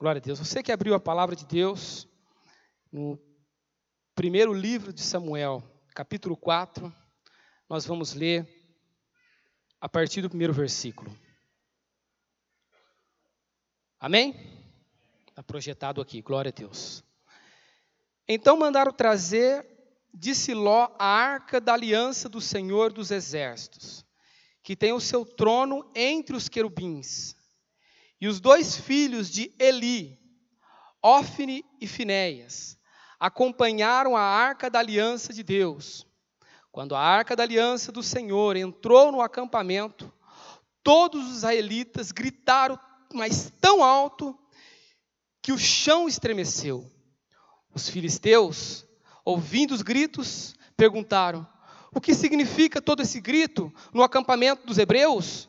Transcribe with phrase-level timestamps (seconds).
[0.00, 0.38] Glória a Deus.
[0.38, 2.08] Você que abriu a palavra de Deus
[2.90, 3.20] no
[4.14, 5.62] primeiro livro de Samuel,
[5.94, 6.90] capítulo 4,
[7.68, 8.48] nós vamos ler
[9.78, 11.14] a partir do primeiro versículo.
[14.00, 14.34] Amém?
[15.28, 17.04] Está projetado aqui, glória a Deus.
[18.26, 19.66] Então mandaram trazer
[20.14, 24.02] de Siló a arca da aliança do Senhor dos Exércitos,
[24.62, 27.38] que tem o seu trono entre os querubins.
[28.20, 30.18] E os dois filhos de Eli,
[31.02, 32.78] Ofne e Finéias,
[33.18, 36.06] acompanharam a arca da aliança de Deus.
[36.70, 40.12] Quando a arca da aliança do Senhor entrou no acampamento,
[40.82, 42.78] todos os israelitas gritaram,
[43.12, 44.38] mas tão alto,
[45.42, 46.90] que o chão estremeceu.
[47.74, 48.86] Os filisteus
[49.24, 51.46] ouvindo os gritos, perguntaram:
[51.92, 55.48] O que significa todo esse grito no acampamento dos hebreus?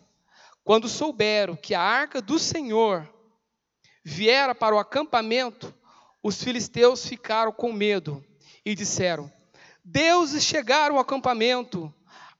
[0.63, 3.07] Quando souberam que a arca do Senhor
[4.03, 5.73] viera para o acampamento,
[6.21, 8.23] os filisteus ficaram com medo
[8.65, 9.31] e disseram:
[9.83, 11.93] Deuses chegaram ao acampamento.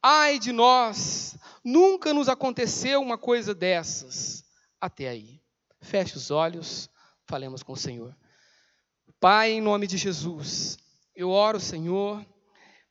[0.03, 4.44] Ai de nós, nunca nos aconteceu uma coisa dessas.
[4.80, 5.39] Até aí.
[5.80, 6.89] Feche os olhos,
[7.25, 8.16] falemos com o Senhor.
[9.19, 10.78] Pai, em nome de Jesus,
[11.16, 12.25] eu oro, Senhor,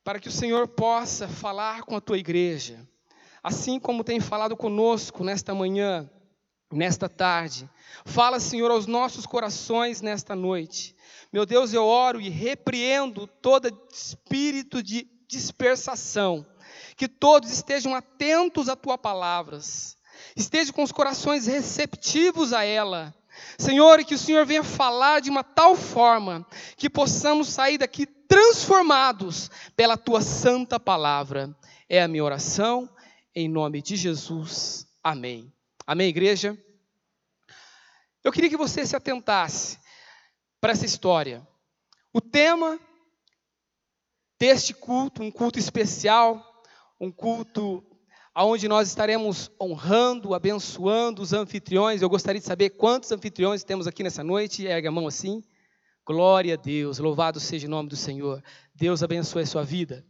[0.03, 2.87] para que o Senhor possa falar com a tua igreja,
[3.43, 6.09] assim como tem falado conosco nesta manhã,
[6.71, 7.69] nesta tarde.
[8.05, 10.95] Fala, Senhor, aos nossos corações nesta noite.
[11.31, 16.45] Meu Deus, eu oro e repreendo todo espírito de dispersação.
[16.95, 19.97] Que todos estejam atentos a tua palavras.
[20.35, 23.13] Estejam com os corações receptivos a ela
[23.57, 26.45] Senhor, e que o Senhor venha falar de uma tal forma
[26.75, 31.55] que possamos sair daqui transformados pela tua santa palavra.
[31.89, 32.89] É a minha oração,
[33.35, 34.87] em nome de Jesus.
[35.03, 35.51] Amém.
[35.85, 36.57] Amém, igreja?
[38.23, 39.79] Eu queria que você se atentasse
[40.59, 41.45] para essa história.
[42.13, 42.79] O tema
[44.39, 46.63] deste culto, um culto especial,
[46.99, 47.83] um culto
[48.33, 52.01] aonde nós estaremos honrando, abençoando os anfitriões.
[52.01, 54.65] Eu gostaria de saber quantos anfitriões temos aqui nessa noite.
[54.65, 55.43] Ergue a mão assim.
[56.05, 58.43] Glória a Deus, louvado seja o nome do Senhor.
[58.73, 60.05] Deus abençoe a sua vida.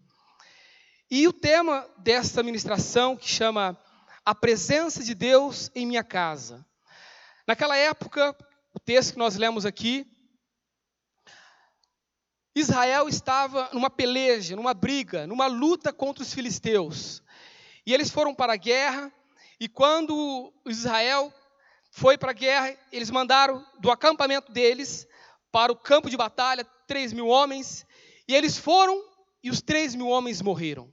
[1.14, 3.78] E o tema desta ministração que chama
[4.24, 6.66] A presença de Deus em minha casa.
[7.46, 8.34] Naquela época,
[8.74, 10.08] o texto que nós lemos aqui,
[12.56, 17.22] Israel estava numa peleja, numa briga, numa luta contra os filisteus.
[17.86, 19.12] E eles foram para a guerra,
[19.60, 21.34] e quando Israel
[21.92, 25.06] foi para a guerra, eles mandaram do acampamento deles
[25.52, 27.86] para o campo de batalha três mil homens,
[28.30, 29.04] e eles foram
[29.44, 30.90] e os três mil homens morreram.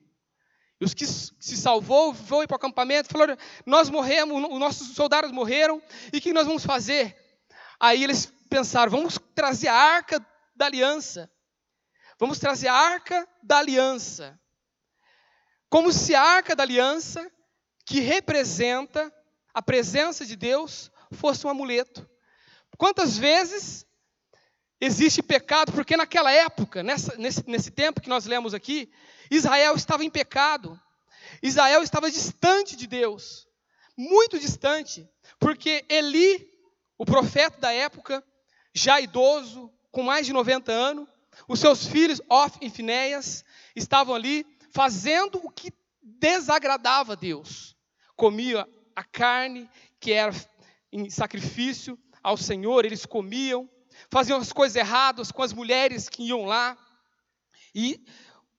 [0.81, 5.33] E os que se salvou foi para o acampamento falaram: Nós morremos, os nossos soldados
[5.33, 7.17] morreram, e o que nós vamos fazer?
[7.81, 10.25] Aí eles pensaram: Vamos trazer a arca
[10.55, 11.31] da aliança.
[12.19, 14.39] Vamos trazer a arca da aliança.
[15.69, 17.31] Como se a arca da aliança,
[17.85, 19.13] que representa
[19.53, 22.09] a presença de Deus, fosse um amuleto.
[22.77, 23.85] Quantas vezes
[24.81, 25.73] existe pecado?
[25.73, 28.91] Porque naquela época, nessa, nesse, nesse tempo que nós lemos aqui,
[29.31, 30.79] Israel estava em pecado.
[31.43, 33.47] Israel estava distante de Deus,
[33.97, 35.09] muito distante,
[35.39, 36.51] porque Eli,
[36.97, 38.25] o profeta da época,
[38.75, 41.09] já idoso, com mais de 90 anos,
[41.47, 43.45] os seus filhos, Of e Finéias,
[43.77, 45.73] estavam ali fazendo o que
[46.03, 47.77] desagradava a Deus.
[48.17, 49.69] Comia a carne
[50.01, 50.33] que era
[50.93, 53.69] em sacrifício ao Senhor, eles comiam,
[54.11, 56.77] faziam as coisas erradas com as mulheres que iam lá.
[57.75, 58.05] E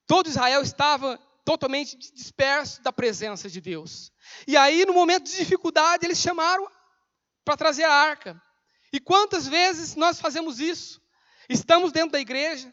[0.06, 4.12] todo Israel estava totalmente disperso da presença de Deus.
[4.48, 6.68] E aí, no momento de dificuldade, eles chamaram
[7.44, 8.42] para trazer a arca.
[8.94, 11.02] E quantas vezes nós fazemos isso?
[11.50, 12.72] Estamos dentro da igreja,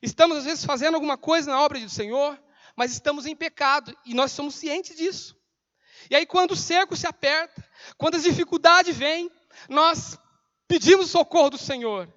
[0.00, 2.42] estamos às vezes fazendo alguma coisa na obra do Senhor,
[2.74, 5.36] mas estamos em pecado e nós somos cientes disso.
[6.10, 7.62] E aí, quando o cerco se aperta,
[7.98, 9.30] quando as dificuldades vêm,
[9.68, 10.18] nós
[10.68, 12.12] pedimos socorro do Senhor,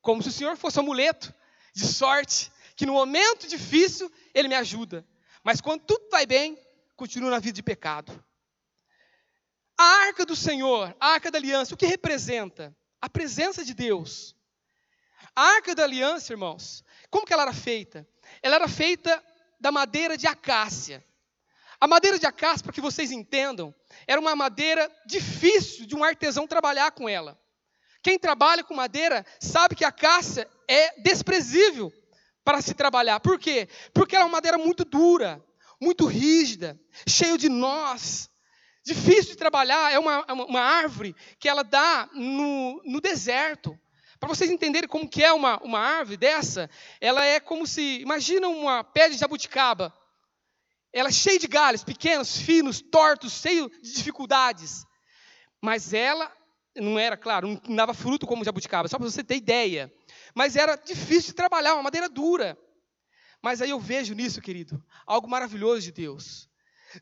[0.00, 1.34] como se o Senhor fosse um amuleto
[1.74, 5.06] de sorte, que no momento difícil Ele me ajuda,
[5.42, 6.58] mas quando tudo vai bem,
[6.96, 8.24] continuo na vida de pecado.
[9.76, 12.74] A arca do Senhor, a arca da aliança, o que representa?
[13.00, 14.34] A presença de Deus.
[15.34, 18.08] A arca da aliança, irmãos, como que ela era feita?
[18.40, 19.22] Ela era feita
[19.58, 21.04] da madeira de acácia.
[21.80, 23.74] A madeira de acácia, para que vocês entendam,
[24.06, 27.38] era uma madeira difícil de um artesão trabalhar com ela.
[28.04, 31.90] Quem trabalha com madeira sabe que a acácia é desprezível
[32.44, 33.18] para se trabalhar.
[33.18, 33.66] Por quê?
[33.94, 35.42] Porque ela é uma madeira muito dura,
[35.80, 36.78] muito rígida,
[37.08, 38.28] cheia de nós.
[38.84, 43.74] difícil de trabalhar, é uma, uma árvore que ela dá no, no deserto.
[44.20, 46.68] Para vocês entenderem como que é uma, uma árvore dessa,
[47.00, 49.90] ela é como se, imagina uma pé de jabuticaba.
[50.92, 54.84] Ela é cheia de galhos, pequenos, finos, tortos, cheio de dificuldades.
[55.62, 56.30] Mas ela
[56.76, 59.92] não era, claro, não dava fruto como jabuticaba, só para você ter ideia.
[60.34, 62.58] Mas era difícil de trabalhar, uma madeira dura.
[63.40, 66.48] Mas aí eu vejo nisso, querido, algo maravilhoso de Deus.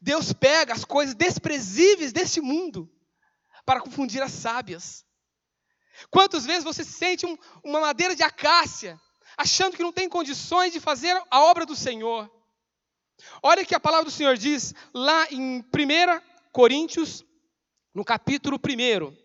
[0.00, 2.90] Deus pega as coisas desprezíveis desse mundo
[3.64, 5.04] para confundir as sábias.
[6.10, 9.00] Quantas vezes você sente um, uma madeira de acácia,
[9.36, 12.30] achando que não tem condições de fazer a obra do Senhor?
[13.42, 15.64] Olha que a palavra do Senhor diz lá em 1
[16.50, 17.24] Coríntios,
[17.94, 19.21] no capítulo 1.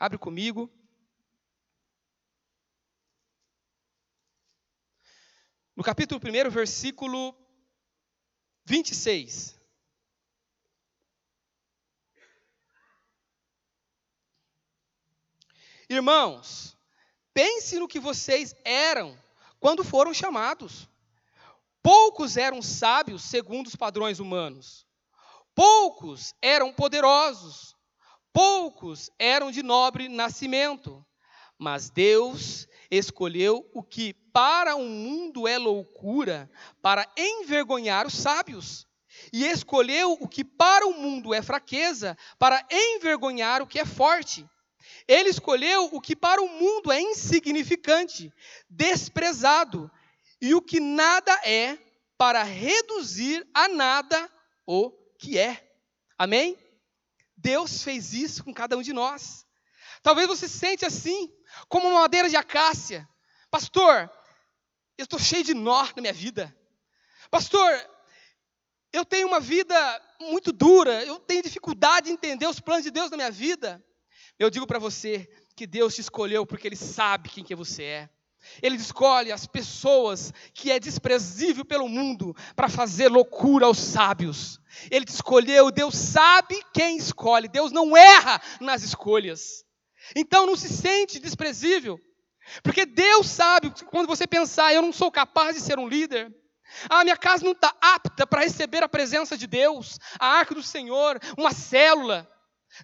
[0.00, 0.72] Abre comigo.
[5.76, 7.36] No capítulo 1, versículo
[8.64, 9.60] 26.
[15.86, 16.74] Irmãos,
[17.34, 19.22] pense no que vocês eram
[19.58, 20.88] quando foram chamados.
[21.82, 24.86] Poucos eram sábios segundo os padrões humanos.
[25.54, 27.76] Poucos eram poderosos.
[28.32, 31.04] Poucos eram de nobre nascimento.
[31.58, 36.50] Mas Deus escolheu o que para o mundo é loucura,
[36.80, 38.86] para envergonhar os sábios.
[39.32, 44.48] E escolheu o que para o mundo é fraqueza, para envergonhar o que é forte.
[45.06, 48.32] Ele escolheu o que para o mundo é insignificante,
[48.68, 49.90] desprezado,
[50.40, 51.76] e o que nada é,
[52.16, 54.30] para reduzir a nada
[54.66, 55.70] o que é.
[56.16, 56.56] Amém?
[57.40, 59.46] Deus fez isso com cada um de nós.
[60.02, 61.32] Talvez você se sente assim,
[61.68, 63.08] como uma madeira de acácia.
[63.50, 64.10] Pastor,
[64.96, 66.54] eu estou cheio de nó na minha vida.
[67.30, 67.70] Pastor,
[68.92, 69.74] eu tenho uma vida
[70.20, 73.82] muito dura, eu tenho dificuldade de entender os planos de Deus na minha vida.
[74.38, 78.10] Eu digo para você que Deus te escolheu porque Ele sabe quem que você é.
[78.62, 84.60] Ele escolhe as pessoas que é desprezível pelo mundo para fazer loucura aos sábios.
[84.90, 89.64] Ele te escolheu, Deus sabe quem escolhe, Deus não erra nas escolhas.
[90.16, 91.98] Então não se sente desprezível.
[92.62, 96.34] Porque Deus sabe, quando você pensar, eu não sou capaz de ser um líder,
[96.88, 100.62] a minha casa não está apta para receber a presença de Deus, a arca do
[100.62, 102.28] Senhor, uma célula.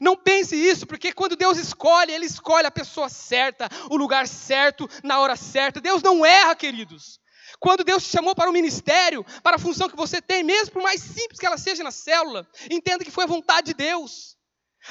[0.00, 4.88] Não pense isso, porque quando Deus escolhe, Ele escolhe a pessoa certa, o lugar certo,
[5.02, 5.80] na hora certa.
[5.80, 7.20] Deus não erra, queridos.
[7.58, 10.82] Quando Deus te chamou para o ministério, para a função que você tem, mesmo por
[10.82, 14.36] mais simples que ela seja na célula, entenda que foi a vontade de Deus.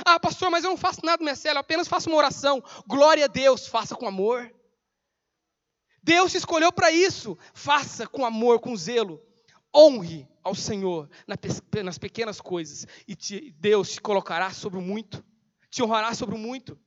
[0.06, 2.64] Ah, pastor, mas eu não faço nada na minha célula, apenas faço uma oração.
[2.88, 4.52] Glória a Deus, faça com amor.
[6.06, 7.38] Deus te escolheu para isso.
[7.54, 9.20] Faça com amor, com zelo.
[9.76, 11.10] Honre ao Senhor
[11.84, 12.88] nas pequenas coisas.
[13.08, 15.24] E te, Deus te colocará sobre o muito.
[15.70, 16.80] Te honrará sobre o muito.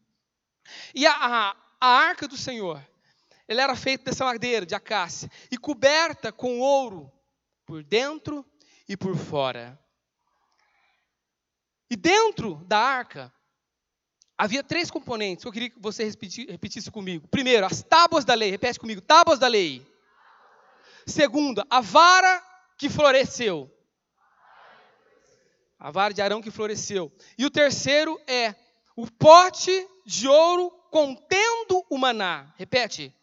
[0.95, 2.83] E a, a, a arca do Senhor,
[3.47, 7.13] ela era feita dessa madeira, de acácia, e coberta com ouro
[7.67, 8.45] por dentro
[8.89, 9.79] e por fora.
[11.91, 13.33] E dentro da arca
[14.39, 16.05] Havia três componentes eu queria que você
[16.49, 17.27] repetisse comigo.
[17.27, 18.53] Primeiro, as tábuas da lei.
[18.53, 19.85] Repete comigo: tábuas da lei.
[21.05, 22.41] Segundo, a vara
[22.79, 23.69] que floresceu.
[25.79, 27.13] A vara de Arão que floresceu.
[27.37, 28.55] E o terceiro é
[28.97, 32.53] o pote de ouro contendo o maná.
[32.57, 33.15] Repete.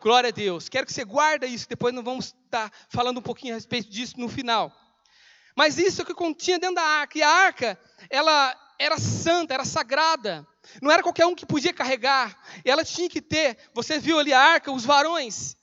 [0.00, 0.68] Glória a Deus.
[0.68, 4.18] Quero que você guarde isso, depois nós vamos estar falando um pouquinho a respeito disso
[4.18, 4.72] no final.
[5.56, 7.18] Mas isso é o que continha dentro da arca.
[7.18, 10.46] E a arca, ela era santa, era sagrada.
[10.82, 12.38] Não era qualquer um que podia carregar.
[12.64, 15.56] Ela tinha que ter, você viu ali a arca, os varões.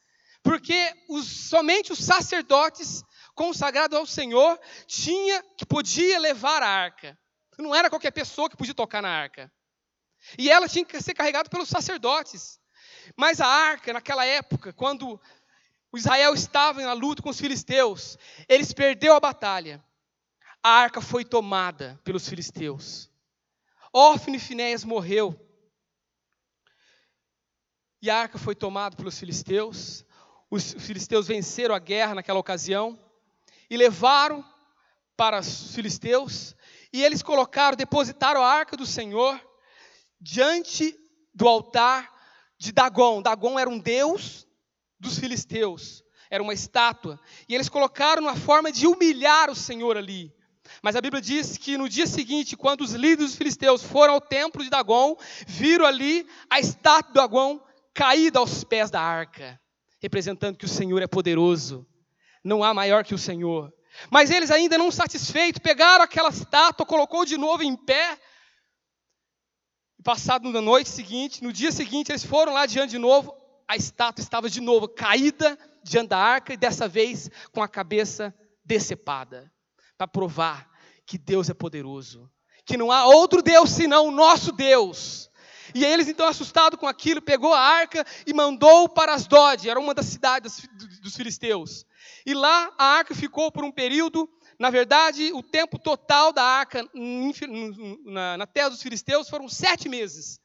[0.43, 7.17] Porque os, somente os sacerdotes consagrados ao Senhor tinha que podia levar a arca.
[7.57, 9.51] Não era qualquer pessoa que podia tocar na arca.
[10.37, 12.59] E ela tinha que ser carregada pelos sacerdotes.
[13.15, 15.19] Mas a arca, naquela época, quando
[15.97, 18.17] Israel estava na luta com os filisteus.
[18.49, 19.83] Eles perderam a batalha.
[20.61, 23.09] A arca foi tomada pelos filisteus.
[23.93, 25.39] Ofne e Finéias morreu.
[28.01, 30.03] E a arca foi tomada pelos filisteus.
[30.53, 32.95] Os filisteus venceram a guerra naquela ocasião
[33.67, 34.45] e levaram
[35.17, 36.55] para os filisteus.
[36.93, 39.41] E eles colocaram, depositaram a arca do Senhor
[40.21, 40.95] diante
[41.33, 42.07] do altar
[42.55, 43.19] de Dagon.
[43.23, 44.47] Dagon era um deus
[44.99, 46.03] dos filisteus.
[46.29, 47.19] Era uma estátua.
[47.49, 50.31] E eles colocaram uma forma de humilhar o Senhor ali.
[50.83, 54.21] Mas a Bíblia diz que no dia seguinte, quando os líderes dos filisteus foram ao
[54.21, 55.17] templo de Dagon,
[55.47, 57.59] viram ali a estátua de Dagon
[57.91, 59.59] caída aos pés da arca,
[60.03, 61.87] representando que o Senhor é poderoso.
[62.43, 63.73] não há maior que o Senhor.
[64.11, 68.19] Mas eles ainda não satisfeitos, pegaram aquela estátua, colocou de novo em pé.
[70.03, 73.33] Passado na noite seguinte, no dia seguinte, eles foram lá diante de novo,
[73.65, 78.35] a estátua estava de novo caída diante da arca e dessa vez com a cabeça
[78.65, 79.49] decepada,
[79.97, 80.69] para provar
[81.05, 82.29] que Deus é poderoso,
[82.65, 85.31] que não há outro Deus senão o nosso Deus.
[85.73, 89.93] E eles então assustados com aquilo, pegou a arca e mandou para Asdod, era uma
[89.93, 90.67] das cidades
[91.01, 91.85] dos filisteus.
[92.25, 96.87] E lá a arca ficou por um período, na verdade, o tempo total da arca
[98.05, 100.39] na, na terra dos filisteus foram sete meses.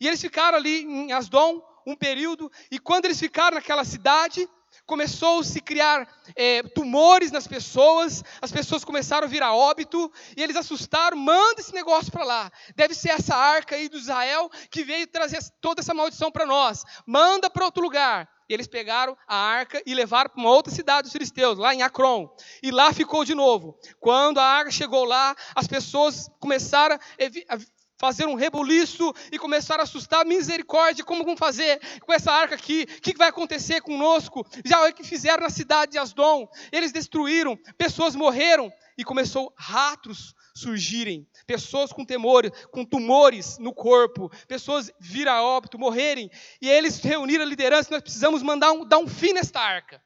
[0.00, 4.48] E eles ficaram ali em Asdom um período, e quando eles ficaram naquela cidade,
[4.86, 10.56] começou-se a criar é, tumores nas pessoas, as pessoas começaram a virar óbito, e eles
[10.56, 12.52] assustaram, manda esse negócio para lá.
[12.76, 16.84] Deve ser essa arca aí do Israel que veio trazer toda essa maldição para nós.
[17.06, 18.28] Manda para outro lugar.
[18.48, 21.82] E eles pegaram a arca e levaram para uma outra cidade dos filisteus, lá em
[21.82, 22.28] Acron.
[22.62, 23.78] E lá ficou de novo.
[23.98, 27.58] Quando a arca chegou lá, as pessoas começaram a
[28.04, 30.26] fazer um rebuliço e começaram a assustar.
[30.26, 32.82] Misericórdia, como vamos fazer com essa arca aqui?
[32.82, 34.46] O que vai acontecer conosco?
[34.62, 36.46] Já o que fizeram na cidade de Asdom.
[36.70, 44.30] Eles destruíram, pessoas morreram e começou ratos surgirem, pessoas com temor, com tumores no corpo,
[44.46, 46.30] pessoas vir a óbito, morrerem,
[46.60, 50.00] e eles reuniram a liderança, nós precisamos mandar um, dar um fim nesta arca.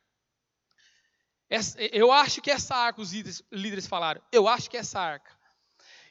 [1.50, 5.37] Essa, eu acho que essa arca, os líderes, líderes falaram, eu acho que essa arca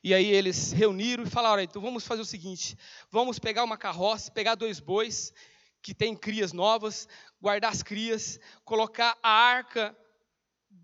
[0.04, 2.78] e aí eles reuniram e falaram: então vamos fazer o seguinte:
[3.12, 5.34] vamos pegar uma carroça, pegar dois bois
[5.82, 7.08] que têm crias novas,
[7.42, 9.96] guardar as crias, colocar a arca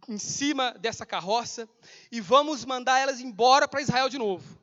[0.08, 1.68] em cima dessa carroça
[2.12, 4.62] e vamos mandar elas embora para Israel de novo.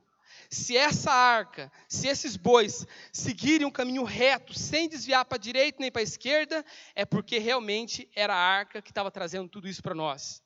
[0.50, 5.78] Se essa arca, se esses bois seguirem um caminho reto, sem desviar para a direita
[5.80, 6.64] nem para a esquerda,
[6.95, 10.42] é porque realmente era a arca que estava trazendo tudo isso para nós.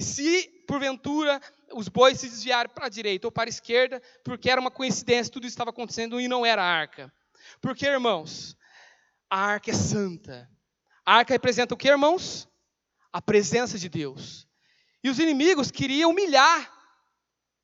[0.00, 1.40] Se, porventura,
[1.72, 5.32] os bois se desviaram para a direita ou para a esquerda, porque era uma coincidência,
[5.32, 7.12] tudo isso estava acontecendo e não era a arca.
[7.60, 8.56] Porque, irmãos,
[9.30, 10.50] a arca é santa.
[11.04, 12.48] A arca representa o que, irmãos?
[13.12, 14.46] A presença de Deus.
[15.02, 16.72] E os inimigos queriam humilhar,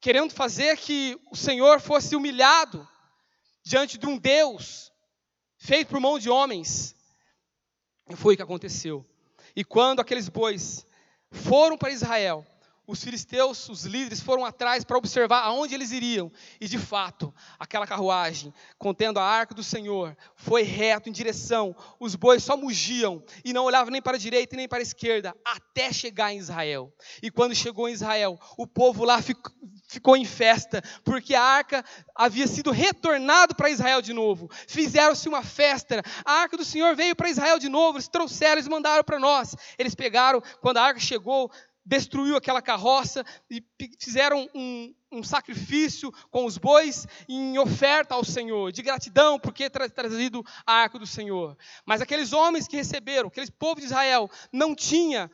[0.00, 2.88] querendo fazer que o Senhor fosse humilhado
[3.64, 4.92] diante de um Deus
[5.58, 6.94] feito por mão de homens.
[8.08, 9.06] E foi o que aconteceu.
[9.54, 10.86] E quando aqueles bois
[11.32, 12.46] foram para Israel.
[12.84, 16.32] Os filisteus, os líderes, foram atrás para observar aonde eles iriam.
[16.60, 21.76] E de fato, aquela carruagem, contendo a arca do Senhor, foi reto em direção.
[22.00, 25.32] Os bois só mugiam e não olhavam nem para a direita nem para a esquerda,
[25.44, 26.92] até chegar em Israel.
[27.22, 29.52] E quando chegou em Israel, o povo lá ficou,
[29.86, 31.84] ficou em festa, porque a arca
[32.16, 34.50] havia sido retornado para Israel de novo.
[34.66, 36.02] Fizeram-se uma festa.
[36.24, 37.98] A arca do Senhor veio para Israel de novo.
[37.98, 39.54] Eles trouxeram, eles mandaram para nós.
[39.78, 41.50] Eles pegaram, quando a arca chegou,
[41.84, 43.62] destruiu aquela carroça e
[43.98, 49.70] fizeram um, um, sacrifício com os bois em oferta ao Senhor, de gratidão por ter
[49.70, 51.56] trazido a arca do Senhor.
[51.84, 55.30] Mas aqueles homens que receberam, aquele povo de Israel, não tinha,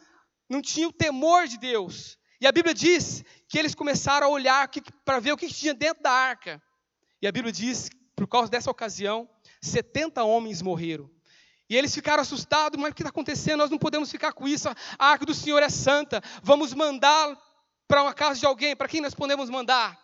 [0.49, 2.19] não tinha o temor de Deus.
[2.40, 4.69] E a Bíblia diz que eles começaram a olhar
[5.05, 6.62] para ver o que tinha dentro da arca.
[7.21, 9.28] E a Bíblia diz, por causa dessa ocasião,
[9.61, 11.11] 70 homens morreram.
[11.68, 13.58] E eles ficaram assustados, mas o que está acontecendo?
[13.58, 14.68] Nós não podemos ficar com isso.
[14.98, 16.22] A arca do Senhor é santa.
[16.42, 17.37] Vamos mandar
[17.87, 18.75] para uma casa de alguém.
[18.75, 19.98] Para quem nós podemos mandar?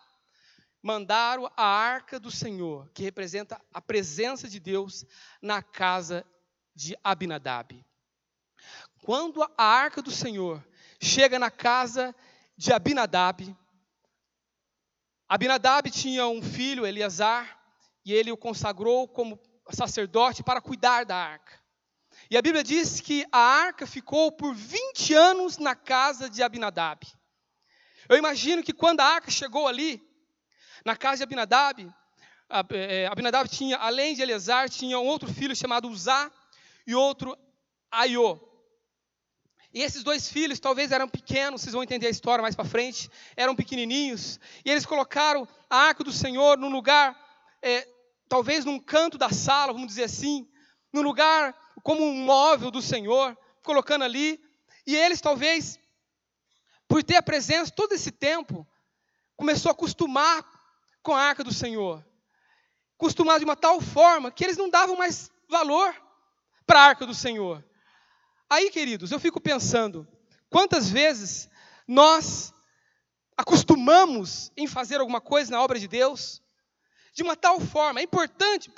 [0.81, 5.03] Mandaram a arca do Senhor, que representa a presença de Deus
[5.41, 6.23] na casa
[6.75, 7.83] de Abinadab.
[9.01, 10.63] Quando a arca do Senhor
[11.01, 12.15] chega na casa
[12.55, 13.55] de Abinadab,
[15.27, 17.59] Abinadab tinha um filho, Eleazar,
[18.05, 19.39] e ele o consagrou como
[19.71, 21.59] sacerdote para cuidar da arca.
[22.29, 27.05] E a Bíblia diz que a arca ficou por 20 anos na casa de Abinadab.
[28.07, 30.01] Eu imagino que quando a arca chegou ali,
[30.85, 31.91] na casa de Abinadab,
[32.69, 36.31] é, Abinadab tinha, além de Eleazar, tinha um outro filho chamado Uzá
[36.85, 37.37] e outro
[37.91, 38.39] Aiô.
[39.73, 43.09] E esses dois filhos talvez eram pequenos, vocês vão entender a história mais para frente,
[43.35, 47.19] eram pequenininhos, e eles colocaram a arca do Senhor num lugar
[47.61, 47.85] é,
[48.27, 50.47] talvez num canto da sala, vamos dizer assim,
[50.91, 54.39] num lugar como um móvel do Senhor, colocando ali,
[54.87, 55.79] e eles talvez,
[56.87, 58.67] por ter a presença todo esse tempo,
[59.35, 60.43] começou a acostumar
[61.01, 62.05] com a arca do Senhor.
[62.95, 65.93] Acostumar de uma tal forma que eles não davam mais valor
[66.65, 67.63] para a arca do Senhor.
[68.49, 70.07] Aí, queridos, eu fico pensando,
[70.49, 71.49] quantas vezes
[71.87, 72.53] nós
[73.35, 76.41] acostumamos em fazer alguma coisa na obra de Deus,
[77.15, 78.01] de uma tal forma.
[78.01, 78.69] É importante,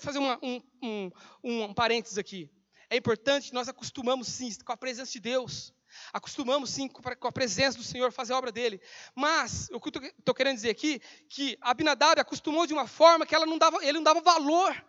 [0.00, 1.10] fazer uma, um, um,
[1.42, 2.50] um parênteses aqui.
[2.90, 5.72] É importante que nós acostumamos sim com a presença de Deus.
[6.12, 8.80] Acostumamos sim com a presença do Senhor, fazer a obra dele.
[9.14, 13.34] Mas o que eu estou querendo dizer aqui, que Abinadab acostumou de uma forma que
[13.34, 14.84] ela não dava, ele não dava valor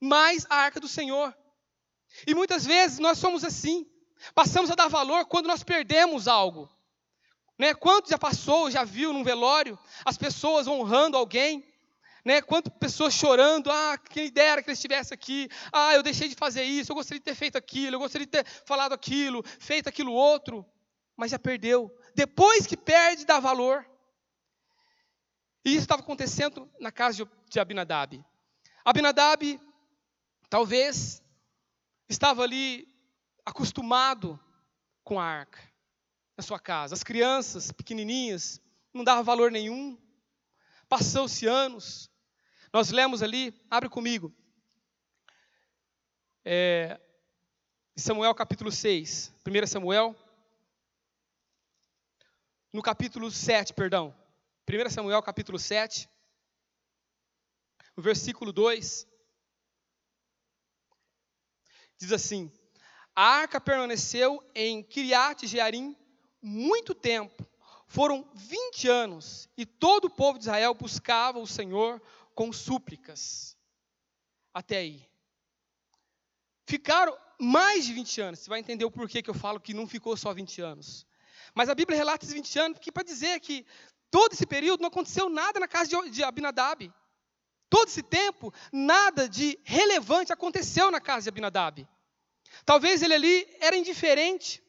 [0.00, 1.34] mais à arca do Senhor.
[2.26, 3.86] E muitas vezes nós somos assim.
[4.34, 6.68] Passamos a dar valor quando nós perdemos algo.
[7.56, 7.72] Né?
[7.72, 11.71] Quanto já passou, já viu num velório, as pessoas honrando alguém,
[12.24, 12.40] né?
[12.40, 16.62] Quantas pessoas chorando, ah, quem dera que ele estivesse aqui, ah, eu deixei de fazer
[16.62, 20.12] isso, eu gostaria de ter feito aquilo, eu gostaria de ter falado aquilo, feito aquilo
[20.12, 20.64] outro,
[21.16, 21.94] mas já perdeu.
[22.14, 23.86] Depois que perde, dá valor.
[25.64, 28.24] E isso estava acontecendo na casa de Abinadab.
[28.84, 29.60] Abinadab,
[30.48, 31.22] talvez,
[32.08, 32.88] estava ali
[33.44, 34.38] acostumado
[35.04, 35.60] com a arca
[36.36, 36.94] na sua casa.
[36.94, 38.60] As crianças pequenininhas
[38.92, 39.98] não davam valor nenhum.
[40.88, 42.10] Passou-se anos,
[42.72, 44.34] nós lemos ali, abre comigo.
[46.42, 46.98] É,
[47.94, 50.16] Samuel capítulo 6, 1 Samuel.
[52.72, 54.14] No capítulo 7, perdão.
[54.66, 56.08] 1 Samuel capítulo 7,
[57.94, 59.06] no versículo 2.
[61.98, 62.50] Diz assim:
[63.14, 65.94] A arca permaneceu em Kiriat Jearim
[66.40, 67.46] muito tempo.
[67.86, 72.00] Foram 20 anos, e todo o povo de Israel buscava o Senhor
[72.34, 73.56] com súplicas.
[74.52, 75.08] Até aí.
[76.66, 78.40] Ficaram mais de 20 anos.
[78.40, 81.06] Você vai entender o porquê que eu falo que não ficou só 20 anos.
[81.54, 83.66] Mas a Bíblia relata esses 20 anos para dizer que
[84.10, 86.92] todo esse período não aconteceu nada na casa de Abinadab.
[87.68, 91.88] Todo esse tempo, nada de relevante aconteceu na casa de Abinadab.
[92.64, 94.62] Talvez ele ali era indiferente.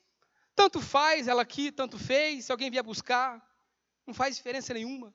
[0.56, 3.42] Tanto faz ela aqui, tanto fez, se alguém vier buscar,
[4.06, 5.14] não faz diferença nenhuma.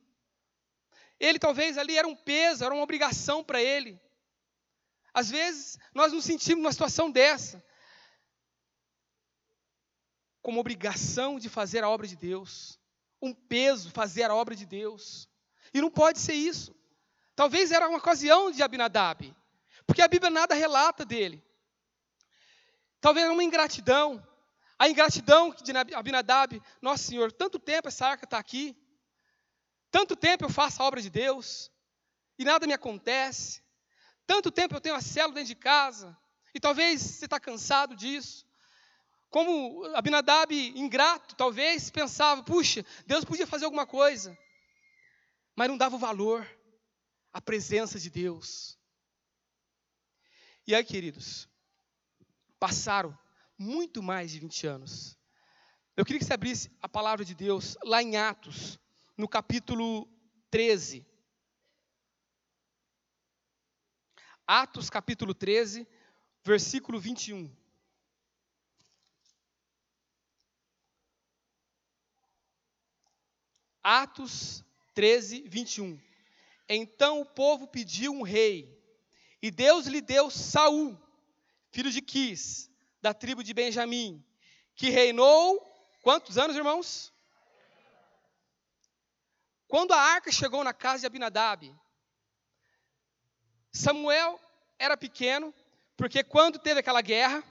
[1.20, 4.00] Ele talvez ali era um peso, era uma obrigação para ele.
[5.12, 7.64] Às vezes nós nos sentimos numa situação dessa,
[10.40, 12.78] como obrigação de fazer a obra de Deus,
[13.20, 15.28] um peso fazer a obra de Deus.
[15.74, 16.74] E não pode ser isso.
[17.34, 19.34] Talvez era uma ocasião de Abinadab,
[19.86, 21.44] porque a Bíblia nada relata dele.
[23.00, 24.24] Talvez era uma ingratidão.
[24.78, 28.76] A ingratidão de Abinadab, nossa Senhor, tanto tempo essa arca está aqui,
[29.90, 31.70] tanto tempo eu faço a obra de Deus
[32.38, 33.62] e nada me acontece.
[34.26, 36.16] Tanto tempo eu tenho a célula dentro de casa
[36.54, 38.46] e talvez você está cansado disso.
[39.30, 44.36] Como Abinadab, ingrato, talvez pensava: puxa, Deus podia fazer alguma coisa,
[45.54, 46.46] mas não dava o valor
[47.32, 48.78] à presença de Deus.
[50.66, 51.48] E aí, queridos,
[52.58, 53.16] passaram
[53.58, 55.18] muito mais de 20 anos.
[55.96, 58.78] Eu queria que você abrisse a palavra de Deus lá em Atos,
[59.18, 60.08] no capítulo
[60.48, 61.04] 13.
[64.46, 65.86] Atos capítulo 13,
[66.44, 67.52] versículo 21.
[73.82, 76.00] Atos 13, 21.
[76.68, 78.72] Então o povo pediu um rei,
[79.42, 80.96] e Deus lhe deu Saul,
[81.72, 82.70] filho de Quis,
[83.02, 84.24] da tribo de Benjamim,
[84.76, 85.60] que reinou
[86.02, 87.12] quantos anos, irmãos?
[89.68, 91.78] Quando a arca chegou na casa de Abinadab,
[93.70, 94.40] Samuel
[94.78, 95.54] era pequeno,
[95.94, 97.44] porque quando teve aquela guerra,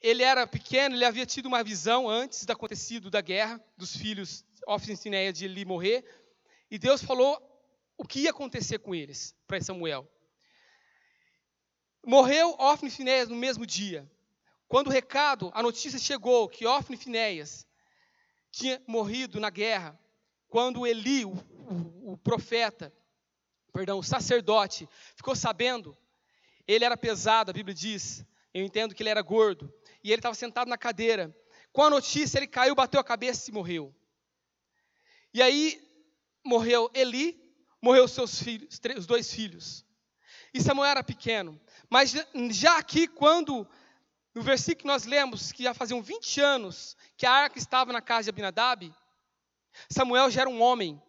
[0.00, 4.44] ele era pequeno, ele havia tido uma visão antes do acontecido da guerra, dos filhos
[4.66, 6.04] Ofni e de Eli morrer,
[6.68, 7.40] e Deus falou
[7.96, 10.06] o que ia acontecer com eles, para Samuel.
[12.04, 14.10] Morreu Ofni e Finéias no mesmo dia.
[14.66, 17.66] Quando o recado, a notícia chegou que Ofni e Finéias
[18.50, 19.98] tinha morrido na guerra,
[20.48, 22.92] quando Eli, o, o, o profeta,
[23.72, 25.96] perdão, o sacerdote, ficou sabendo,
[26.66, 30.34] ele era pesado, a Bíblia diz, eu entendo que ele era gordo, e ele estava
[30.34, 31.34] sentado na cadeira.
[31.72, 33.94] Com a notícia, ele caiu, bateu a cabeça e morreu.
[35.32, 35.80] E aí
[36.44, 37.38] morreu Eli,
[37.80, 39.84] morreu seus filhos, os dois filhos.
[40.52, 41.60] E Samuel era pequeno.
[41.90, 42.14] Mas
[42.50, 43.68] já aqui, quando,
[44.34, 48.00] no versículo que nós lemos, que já faziam 20 anos que a arca estava na
[48.00, 48.94] casa de Abinadab,
[49.88, 51.00] Samuel já era um homem.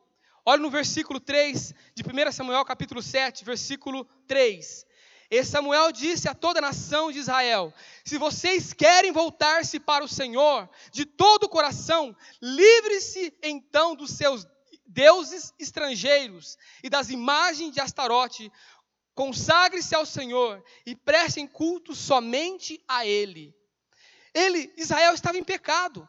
[0.45, 4.86] Olha no versículo 3 de 1 Samuel, capítulo 7, versículo 3.
[5.32, 7.71] E Samuel disse a toda a nação de Israel:
[8.03, 14.47] Se vocês querem voltar-se para o Senhor de todo o coração, livre-se então dos seus
[14.88, 18.51] deuses estrangeiros e das imagens de Astarote.
[19.13, 23.53] Consagre-se ao Senhor e prestem culto somente a Ele.
[24.34, 26.08] Ele, Israel, estava em pecado.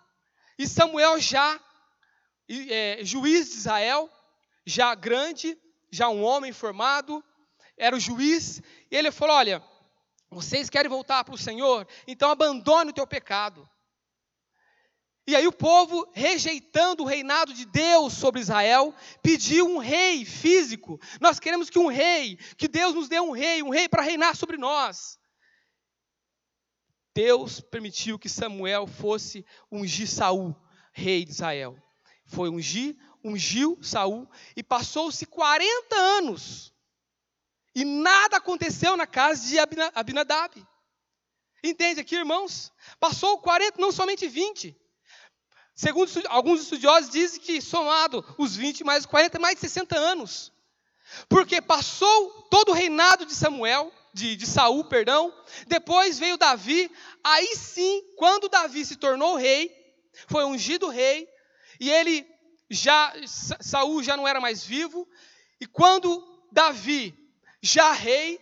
[0.56, 1.60] E Samuel já
[2.50, 4.10] é, juiz de Israel,
[4.66, 5.56] já grande,
[5.90, 7.24] já um homem formado,
[7.76, 8.60] era o juiz,
[8.90, 9.62] e ele falou: Olha,
[10.30, 11.86] vocês querem voltar para o Senhor?
[12.06, 13.68] Então abandone o teu pecado.
[15.26, 20.98] E aí o povo, rejeitando o reinado de Deus sobre Israel, pediu um rei físico.
[21.20, 24.34] Nós queremos que um rei, que Deus nos dê um rei, um rei para reinar
[24.34, 25.18] sobre nós.
[27.14, 30.56] Deus permitiu que Samuel fosse ungir Saul,
[30.92, 31.76] rei de Israel.
[32.30, 36.72] Foi ungir, ungiu Saul e passou-se 40 anos.
[37.74, 39.58] E nada aconteceu na casa de
[39.94, 40.66] Abinadab.
[41.62, 42.72] Entende aqui, irmãos?
[42.98, 44.76] Passou 40, não somente 20.
[45.74, 50.52] Segundo alguns estudiosos dizem que somado os 20 mais os 40 mais de 60 anos.
[51.28, 55.34] Porque passou todo o reinado de Samuel, de, de Saul, perdão,
[55.66, 56.90] depois veio Davi,
[57.24, 59.74] aí sim, quando Davi se tornou rei,
[60.28, 61.28] foi ungido rei,
[61.80, 62.28] e ele
[62.70, 65.08] já Saul já não era mais vivo,
[65.60, 67.16] e quando Davi
[67.62, 68.38] já rei,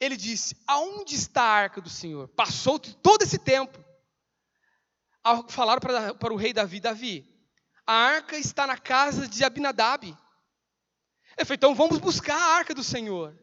[0.00, 2.28] ele disse: Aonde está a arca do Senhor?
[2.28, 3.78] Passou todo esse tempo.
[5.48, 7.26] Falaram para, para o rei Davi: Davi,
[7.86, 10.06] a arca está na casa de Abinadab.
[10.06, 13.36] Ele falou: Então vamos buscar a arca do Senhor.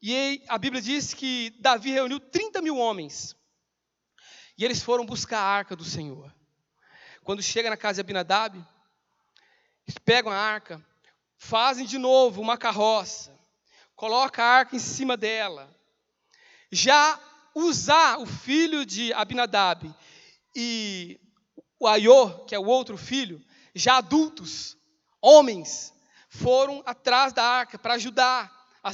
[0.00, 3.36] E a Bíblia diz que Davi reuniu 30 mil homens.
[4.56, 6.34] E eles foram buscar a arca do Senhor.
[7.28, 8.56] Quando chega na casa de Abinadab,
[9.86, 10.82] eles pegam a arca,
[11.36, 13.38] fazem de novo uma carroça,
[13.94, 15.70] coloca a arca em cima dela.
[16.72, 17.20] Já
[17.54, 19.94] Usar, o filho de Abinadab,
[20.56, 21.20] e
[21.78, 24.74] o Aiô, que é o outro filho, já adultos,
[25.20, 25.92] homens,
[26.30, 28.50] foram atrás da arca para ajudar
[28.82, 28.90] a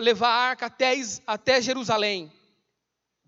[0.00, 0.92] levar a arca até,
[1.24, 2.32] até Jerusalém,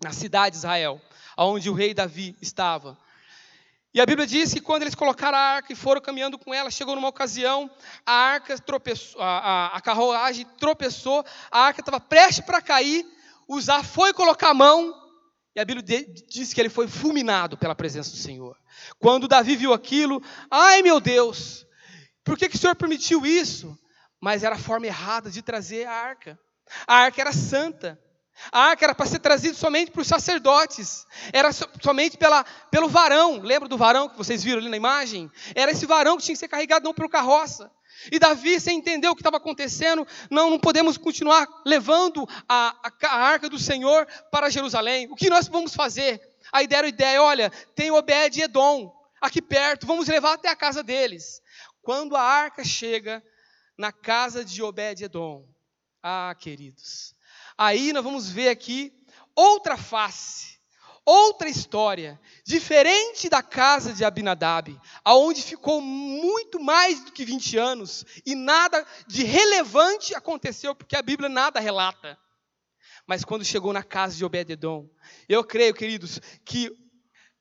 [0.03, 1.01] na cidade de Israel,
[1.37, 2.99] onde o rei Davi estava.
[3.93, 6.69] E a Bíblia diz que quando eles colocaram a arca e foram caminhando com ela,
[6.69, 7.69] chegou numa ocasião,
[8.05, 13.05] a arca tropeçou, a, a, a carruagem tropeçou, a arca estava prestes para cair,
[13.49, 14.93] Usar foi colocar a mão,
[15.55, 18.55] e a Bíblia diz que ele foi fulminado pela presença do Senhor.
[18.99, 20.21] Quando Davi viu aquilo,
[20.51, 21.65] ai meu Deus,
[22.23, 23.75] por que, que o Senhor permitiu isso?
[24.21, 26.39] Mas era a forma errada de trazer a arca.
[26.85, 27.99] A arca era santa.
[28.51, 31.05] A arca era para ser trazida somente para os sacerdotes.
[31.33, 33.39] Era somente pela, pelo varão.
[33.41, 35.29] Lembra do varão que vocês viram ali na imagem?
[35.53, 37.71] Era esse varão que tinha que ser carregado não pelo carroça.
[38.11, 43.07] E Davi, sem entender o que estava acontecendo, não, não podemos continuar levando a, a,
[43.07, 45.07] a, arca do Senhor para Jerusalém.
[45.11, 46.21] O que nós vamos fazer?
[46.51, 51.41] Aí deram ideia: olha, tem Obed Edom aqui perto, vamos levar até a casa deles.
[51.81, 53.21] Quando a arca chega
[53.77, 55.45] na casa de Obed Edom,
[56.01, 57.13] ah, queridos,
[57.59, 58.91] aí nós vamos ver aqui
[59.35, 60.49] outra face
[61.09, 68.05] outra história, diferente da casa de Abinadab, aonde ficou muito mais do que 20 anos
[68.23, 72.15] e nada de relevante aconteceu, porque a Bíblia nada relata.
[73.07, 74.87] Mas quando chegou na casa de Obed-edom,
[75.27, 76.71] eu creio, queridos, que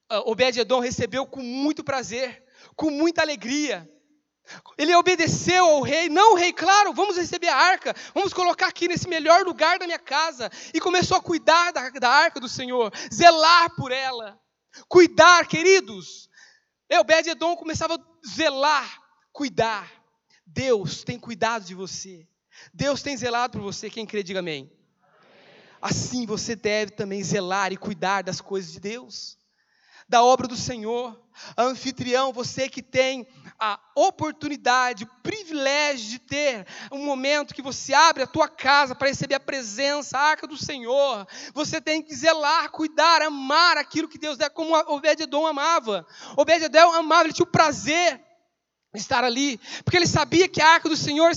[0.08, 2.42] ah, Obed-edom recebeu com muito prazer,
[2.74, 3.86] com muita alegria,
[4.76, 9.08] ele obedeceu ao rei, não, rei, claro, vamos receber a arca, vamos colocar aqui nesse
[9.08, 10.50] melhor lugar da minha casa.
[10.72, 14.40] E começou a cuidar da, da arca do Senhor, zelar por ela,
[14.88, 16.28] cuidar, queridos.
[16.90, 19.90] Obed-Edom começava a zelar, cuidar.
[20.46, 22.26] Deus tem cuidado de você,
[22.72, 23.90] Deus tem zelado por você.
[23.90, 24.72] Quem crê, diga amém.
[25.80, 29.38] Assim você deve também zelar e cuidar das coisas de Deus
[30.08, 31.20] da obra do Senhor.
[31.56, 33.26] Anfitrião, você que tem
[33.58, 39.08] a oportunidade, o privilégio de ter um momento que você abre a tua casa para
[39.08, 41.26] receber a presença, a arca do Senhor.
[41.54, 46.06] Você tem que zelar, cuidar, amar aquilo que Deus der, como Obed-edom amava.
[46.36, 48.20] Obed-edom amava, ele tinha o prazer
[48.94, 51.30] estar ali, porque ele sabia que a arca do Senhor,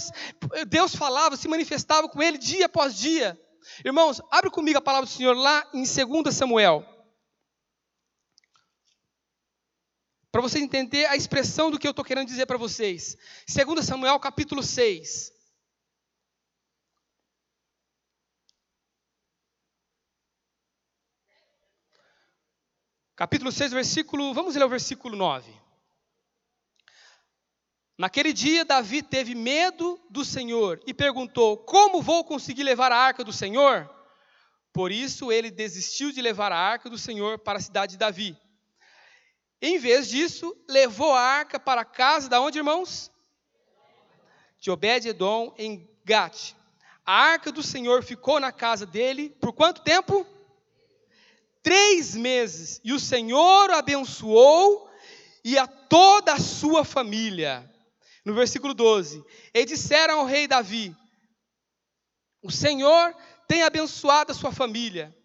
[0.68, 3.40] Deus falava, se manifestava com ele dia após dia.
[3.84, 6.86] Irmãos, abre comigo a palavra do Senhor lá em 2 Samuel.
[10.32, 13.18] Para vocês entenderem a expressão do que eu estou querendo dizer para vocês.
[13.48, 15.34] 2 Samuel capítulo 6.
[23.14, 24.34] Capítulo 6, versículo.
[24.34, 25.54] Vamos ler o versículo 9.
[27.98, 33.24] Naquele dia, Davi teve medo do Senhor e perguntou: Como vou conseguir levar a arca
[33.24, 33.88] do Senhor?
[34.74, 38.41] Por isso, ele desistiu de levar a arca do Senhor para a cidade de Davi.
[39.62, 43.12] Em vez disso, levou a arca para a casa da onde, irmãos?
[44.60, 46.56] De Obed-edom em Gate.
[47.06, 50.26] A arca do Senhor ficou na casa dele por quanto tempo?
[51.62, 52.82] Três meses.
[52.84, 54.90] E o Senhor o abençoou
[55.44, 57.70] e a toda a sua família.
[58.26, 60.96] No versículo 12: E disseram ao rei Davi:
[62.42, 63.16] O Senhor
[63.48, 65.16] tem abençoado a sua família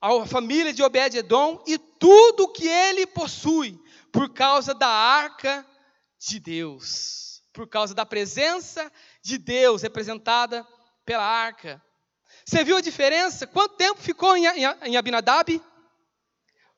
[0.00, 3.78] a família de Obed-Edom e tudo que ele possui,
[4.10, 5.66] por causa da arca
[6.18, 8.90] de Deus, por causa da presença
[9.22, 10.66] de Deus representada
[11.04, 11.82] pela arca.
[12.44, 13.46] Você viu a diferença?
[13.46, 15.62] Quanto tempo ficou em Abinadab?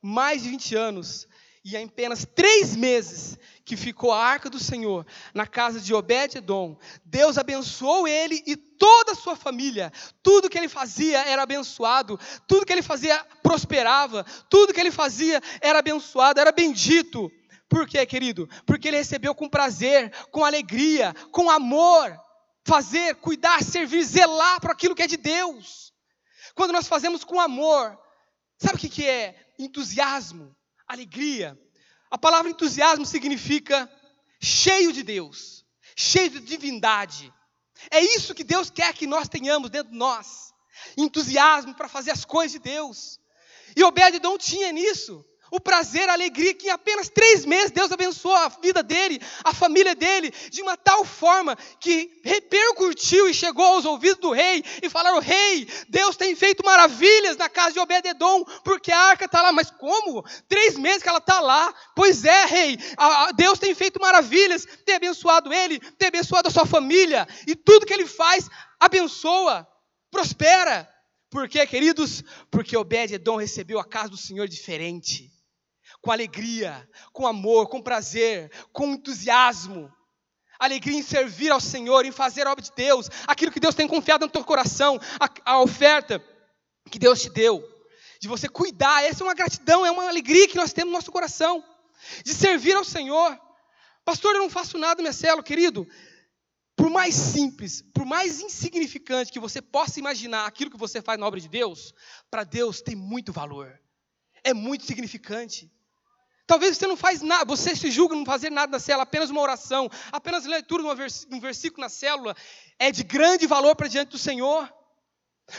[0.00, 1.28] Mais de 20 anos.
[1.64, 6.76] E em apenas três meses que ficou a arca do Senhor na casa de Obed-Edom,
[7.04, 9.92] Deus abençoou ele e toda a sua família.
[10.24, 15.40] Tudo que ele fazia era abençoado, tudo que ele fazia prosperava, tudo que ele fazia
[15.60, 17.30] era abençoado, era bendito.
[17.68, 18.48] Por quê, querido?
[18.66, 22.12] Porque ele recebeu com prazer, com alegria, com amor,
[22.66, 25.92] fazer, cuidar, servir, zelar para aquilo que é de Deus.
[26.56, 27.96] Quando nós fazemos com amor,
[28.58, 29.36] sabe o que é?
[29.60, 30.56] Entusiasmo
[30.92, 31.58] alegria.
[32.10, 33.90] A palavra entusiasmo significa
[34.40, 35.64] cheio de Deus,
[35.96, 37.32] cheio de divindade.
[37.90, 40.52] É isso que Deus quer que nós tenhamos dentro de nós.
[40.96, 43.18] Entusiasmo para fazer as coisas de Deus.
[43.76, 48.34] E Obed-Edom tinha nisso o prazer, a alegria, que em apenas três meses Deus abençoou
[48.34, 53.84] a vida dele, a família dele, de uma tal forma que repercutiu e chegou aos
[53.84, 58.90] ouvidos do rei e falaram: Rei, Deus tem feito maravilhas na casa de Obededon, porque
[58.90, 59.52] a arca está lá.
[59.52, 60.24] Mas como?
[60.48, 61.74] Três meses que ela está lá.
[61.94, 62.78] Pois é, rei,
[63.36, 67.92] Deus tem feito maravilhas, tem abençoado ele, tem abençoado a sua família, e tudo que
[67.92, 68.48] ele faz
[68.80, 69.68] abençoa,
[70.10, 70.88] prospera.
[71.28, 72.22] Por quê, queridos?
[72.50, 75.31] Porque Obed-Edom recebeu a casa do Senhor diferente
[76.02, 79.90] com alegria, com amor, com prazer, com entusiasmo.
[80.58, 83.88] Alegria em servir ao Senhor, em fazer a obra de Deus, aquilo que Deus tem
[83.88, 86.22] confiado no teu coração, a, a oferta
[86.90, 87.62] que Deus te deu,
[88.20, 91.10] de você cuidar, essa é uma gratidão, é uma alegria que nós temos no nosso
[91.10, 91.64] coração,
[92.24, 93.38] de servir ao Senhor.
[94.04, 95.86] Pastor, eu não faço nada, minha célula, querido.
[96.76, 101.26] Por mais simples, por mais insignificante que você possa imaginar aquilo que você faz na
[101.26, 101.94] obra de Deus,
[102.30, 103.80] para Deus tem muito valor,
[104.42, 105.70] é muito significante.
[106.52, 109.40] Talvez você não faz nada, você se julga não fazer nada na célula, apenas uma
[109.40, 112.36] oração, apenas leitura de um versículo na célula,
[112.78, 114.70] é de grande valor para diante do Senhor.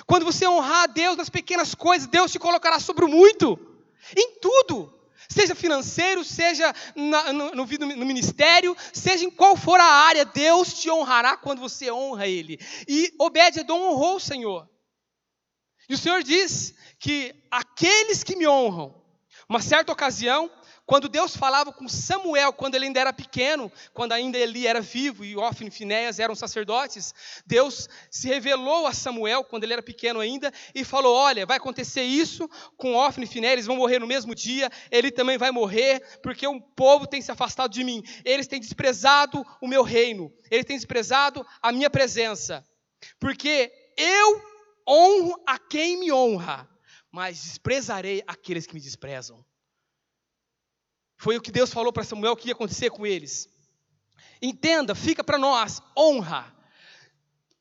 [0.06, 3.60] Quando você honrar a Deus nas pequenas coisas, Deus te colocará sobre o muito,
[4.16, 4.94] em tudo.
[5.28, 10.76] Seja financeiro, seja na, no, no, no, ministério, seja em qual for a área, Deus
[10.76, 12.60] te honrará quando você honra Ele.
[12.88, 14.70] E Obed-Edom honrou o Senhor.
[15.90, 19.02] E o Senhor diz que aqueles que me honram,
[19.50, 20.52] uma certa ocasião,
[20.86, 25.24] quando Deus falava com Samuel, quando ele ainda era pequeno, quando ainda Eli era vivo
[25.24, 27.14] e Ofni e Finéias eram sacerdotes,
[27.46, 32.04] Deus se revelou a Samuel, quando ele era pequeno ainda, e falou: Olha, vai acontecer
[32.04, 36.02] isso com Ofni e Finéias, eles vão morrer no mesmo dia, ele também vai morrer,
[36.22, 40.66] porque o povo tem se afastado de mim, eles têm desprezado o meu reino, eles
[40.66, 42.66] têm desprezado a minha presença,
[43.20, 44.42] porque eu
[44.88, 46.70] honro a quem me honra,
[47.10, 49.46] mas desprezarei aqueles que me desprezam.
[51.24, 53.48] Foi o que Deus falou para Samuel que ia acontecer com eles.
[54.42, 56.54] Entenda, fica para nós, honra.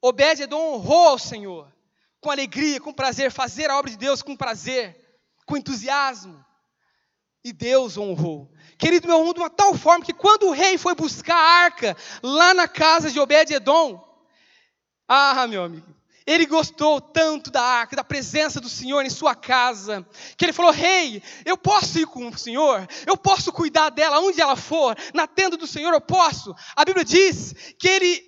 [0.01, 1.73] Obed-Edom honrou ao Senhor,
[2.21, 6.45] com alegria, com prazer, fazer a obra de Deus com prazer, com entusiasmo.
[7.45, 8.53] E Deus honrou.
[8.77, 11.97] Querido meu, honrou de uma tal forma que quando o rei foi buscar a arca
[12.21, 14.05] lá na casa de Obed-Edom,
[15.07, 15.95] ah, meu amigo,
[16.27, 20.07] ele gostou tanto da arca, da presença do Senhor em sua casa,
[20.37, 24.21] que ele falou: Rei, hey, eu posso ir com o Senhor, eu posso cuidar dela
[24.21, 26.55] onde ela for, na tenda do Senhor eu posso.
[26.77, 28.23] A Bíblia diz que ele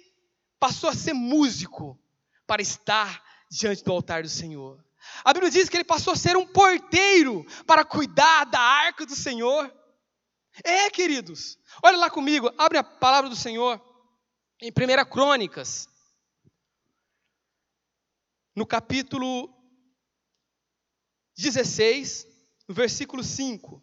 [0.59, 1.99] passou a ser músico
[2.47, 4.83] para estar diante do altar do Senhor.
[5.25, 9.15] A Bíblia diz que ele passou a ser um porteiro para cuidar da arca do
[9.15, 9.73] Senhor.
[10.63, 13.81] É, queridos, olha lá comigo, abre a palavra do Senhor
[14.61, 15.89] em 1 Crônicas
[18.55, 19.53] no capítulo
[21.37, 22.27] 16,
[22.69, 23.83] no versículo 5.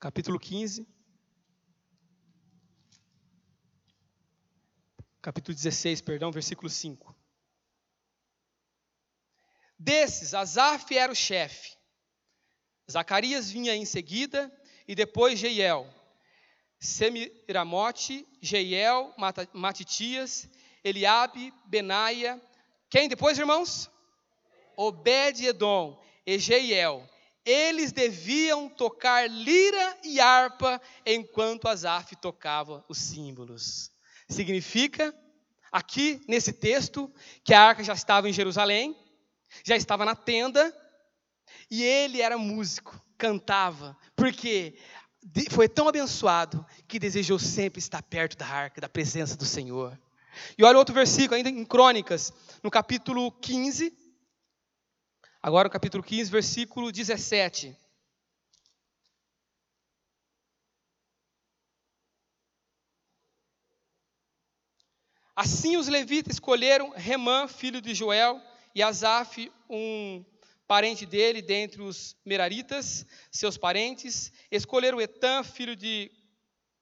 [0.00, 0.86] Capítulo 15.
[5.20, 7.14] Capítulo 16, perdão, versículo 5.
[9.78, 11.77] Desses, Asaf era o chefe
[12.90, 14.52] Zacarias vinha em seguida,
[14.86, 15.86] e depois Jeiel.
[16.80, 19.14] Semiramote, Jeiel,
[19.52, 20.48] Matitias,
[20.82, 22.40] Eliabe, Benaia.
[22.88, 23.90] Quem depois, irmãos?
[24.76, 27.06] Obed-Edom e Jeiel.
[27.44, 33.90] Eles deviam tocar lira e harpa enquanto Asaf tocava os símbolos.
[34.28, 35.14] Significa,
[35.72, 38.96] aqui nesse texto, que a arca já estava em Jerusalém,
[39.64, 40.74] já estava na tenda,
[41.70, 44.78] e ele era músico, cantava, porque
[45.50, 49.98] foi tão abençoado que desejou sempre estar perto da arca, da presença do Senhor.
[50.56, 53.92] E olha outro versículo, ainda em Crônicas, no capítulo 15.
[55.42, 57.76] Agora, no capítulo 15, versículo 17.
[65.34, 68.40] Assim os levitas escolheram Remã, filho de Joel,
[68.74, 70.24] e Asaf, um
[70.68, 74.30] parente dele, dentre os Meraritas, seus parentes.
[74.50, 76.12] Escolheram Etan, filho de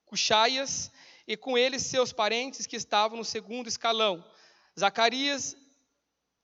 [0.05, 0.90] Cuxaias,
[1.27, 4.29] e com ele seus parentes que estavam no segundo escalão.
[4.79, 5.57] Zacarias,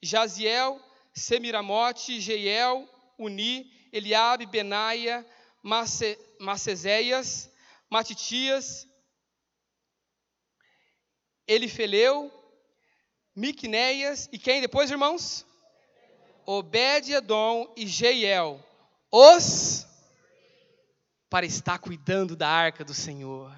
[0.00, 0.80] Jaziel,
[1.12, 5.26] Semiramote, Jeiel, Uni, Eliabe, Benaia,
[5.62, 7.50] Mace, Macezéias,
[7.90, 8.88] Matitias,
[11.46, 12.32] Elifeleu,
[13.34, 15.44] Miqunéias e quem depois, irmãos?
[16.46, 18.60] Obed-edom e Jeiel,
[19.10, 19.86] os
[21.30, 23.50] para estar cuidando da arca do Senhor.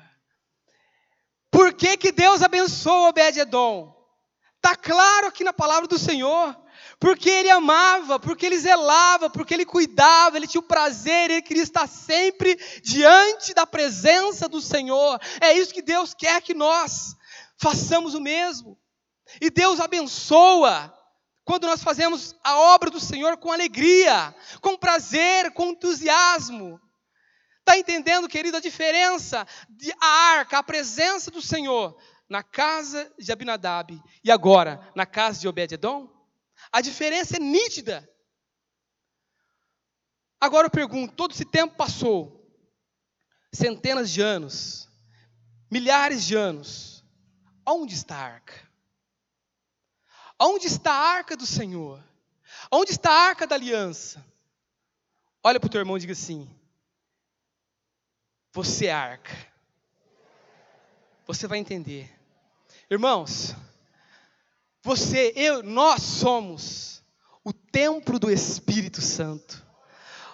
[1.51, 3.95] Por que, que Deus abençoou Obed-edom?
[4.57, 6.57] Está claro aqui na palavra do Senhor.
[6.99, 11.63] Porque ele amava, porque ele zelava, porque ele cuidava, ele tinha o prazer, ele queria
[11.63, 15.21] estar sempre diante da presença do Senhor.
[15.41, 17.15] É isso que Deus quer que nós
[17.59, 18.79] façamos o mesmo.
[19.41, 20.95] E Deus abençoa
[21.45, 26.81] quando nós fazemos a obra do Senhor com alegria, com prazer, com entusiasmo.
[27.61, 31.97] Está entendendo, querido, a diferença de a arca, a presença do Senhor
[32.29, 36.09] na casa de Abinadab e agora na casa de Obed-edom?
[36.73, 38.09] A diferença é nítida.
[40.41, 42.51] Agora eu pergunto: todo esse tempo passou,
[43.53, 44.91] centenas de anos,
[45.71, 47.05] milhares de anos,
[47.67, 48.64] onde está a arca?
[50.41, 52.03] Onde está a arca do Senhor?
[52.71, 54.25] Onde está a arca da aliança?
[55.43, 56.49] Olha para o teu irmão e diga assim:
[58.55, 59.37] você é arca.
[61.27, 62.09] Você vai entender.
[62.91, 63.55] Irmãos,
[64.81, 67.03] você, eu, nós somos
[67.43, 69.65] o templo do Espírito Santo,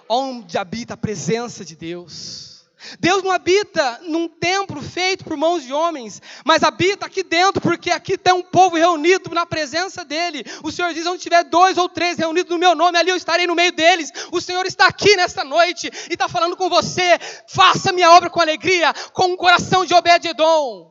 [0.08, 2.49] onde habita a presença de Deus.
[2.98, 7.90] Deus não habita num templo feito por mãos de homens, mas habita aqui dentro, porque
[7.90, 10.44] aqui tem um povo reunido na presença dele.
[10.62, 13.46] O Senhor diz: onde tiver dois ou três reunidos no meu nome, ali eu estarei
[13.46, 14.10] no meio deles.
[14.32, 17.18] O Senhor está aqui nesta noite e está falando com você.
[17.48, 20.90] Faça minha obra com alegria, com um coração de Obed-Edom.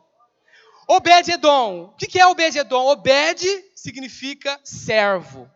[0.87, 1.93] Obed-Edom.
[1.93, 2.87] O que é Obed-Edom?
[2.87, 5.49] Obed significa servo.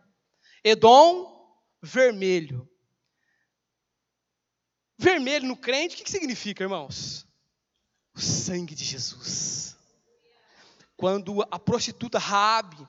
[0.64, 1.26] Edom,
[1.82, 2.68] vermelho.
[5.04, 7.26] Vermelho no crente, o que, significa, irmãos?
[8.14, 9.76] O sangue de Jesus.
[10.96, 12.88] Quando a prostituta Raabe,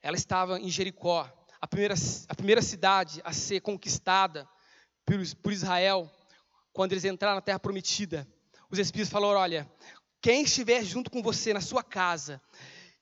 [0.00, 1.28] ela estava em Jericó,
[1.60, 1.96] a primeira,
[2.28, 4.48] a primeira cidade a ser conquistada
[5.04, 6.08] por, por Israel,
[6.72, 8.24] quando eles entraram na terra prometida,
[8.70, 9.68] os espíritos falaram: olha,
[10.22, 12.40] quem estiver junto com você na sua casa,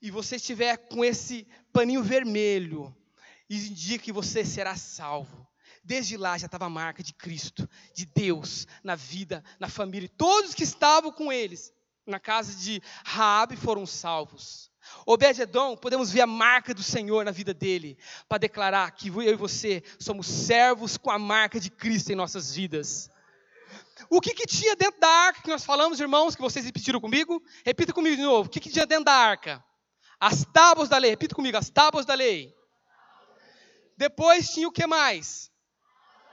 [0.00, 2.96] e você estiver com esse paninho vermelho,
[3.50, 5.46] indica que você será salvo.
[5.86, 10.06] Desde lá já estava a marca de Cristo, de Deus, na vida, na família.
[10.06, 11.72] E todos que estavam com eles
[12.04, 14.68] na casa de Raabe foram salvos.
[15.06, 17.96] Obed-edom, podemos ver a marca do Senhor na vida dele,
[18.28, 22.52] para declarar que eu e você somos servos com a marca de Cristo em nossas
[22.52, 23.08] vidas.
[24.10, 27.40] O que, que tinha dentro da arca que nós falamos, irmãos, que vocês repetiram comigo?
[27.64, 28.48] Repita comigo de novo.
[28.48, 29.64] O que, que tinha dentro da arca?
[30.18, 31.10] As tábuas da lei.
[31.10, 32.52] Repita comigo, as tábuas da lei.
[33.96, 35.50] Depois tinha o que mais?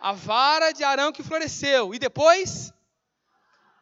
[0.03, 2.73] A vara de Arão que floresceu, e depois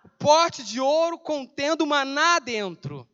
[0.04, 3.10] o pote de ouro contendo maná dentro.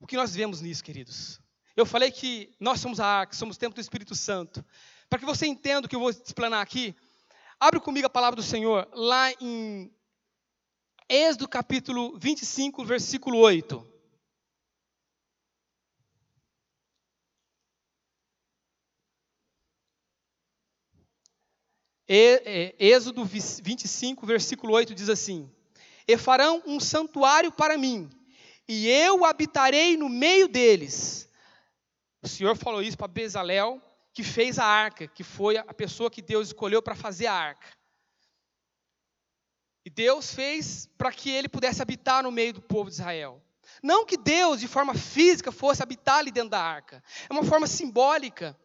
[0.00, 1.38] O que nós vemos nisso, queridos?
[1.76, 4.64] Eu falei que nós somos a arca, somos o templo do Espírito Santo.
[5.10, 6.96] Para que você entenda o que eu vou explanar aqui,
[7.60, 9.94] abre comigo a palavra do Senhor lá em
[11.06, 13.93] Êxodo capítulo 25, versículo 8.
[22.06, 25.50] Êxodo 25, versículo 8 diz assim:
[26.06, 28.10] E farão um santuário para mim,
[28.68, 31.28] e eu habitarei no meio deles.
[32.22, 33.80] O Senhor falou isso para Bezalel,
[34.12, 37.68] que fez a arca, que foi a pessoa que Deus escolheu para fazer a arca.
[39.84, 43.42] E Deus fez para que ele pudesse habitar no meio do povo de Israel.
[43.82, 47.02] Não que Deus, de forma física, fosse habitar ali dentro da arca.
[47.28, 48.58] É uma forma simbólica.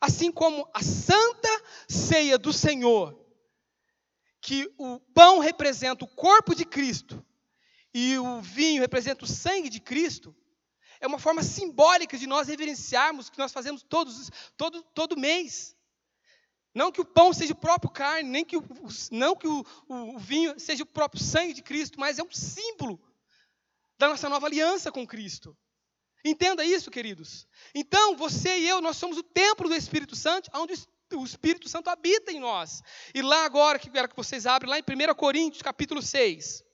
[0.00, 3.18] Assim como a santa ceia do Senhor,
[4.40, 7.24] que o pão representa o corpo de Cristo
[7.92, 10.34] e o vinho representa o sangue de Cristo,
[11.00, 15.76] é uma forma simbólica de nós reverenciarmos que nós fazemos todos, todo, todo mês.
[16.74, 18.64] Não que o pão seja o próprio carne, nem que o,
[19.10, 22.30] não que o, o, o vinho seja o próprio sangue de Cristo, mas é um
[22.30, 23.00] símbolo
[23.98, 25.56] da nossa nova aliança com Cristo.
[26.24, 27.46] Entenda isso, queridos.
[27.74, 30.74] Então, você e eu, nós somos o templo do Espírito Santo, onde
[31.14, 32.82] o Espírito Santo habita em nós.
[33.14, 36.64] E lá agora, que quero que vocês abrem, lá em 1 Coríntios, capítulo 6.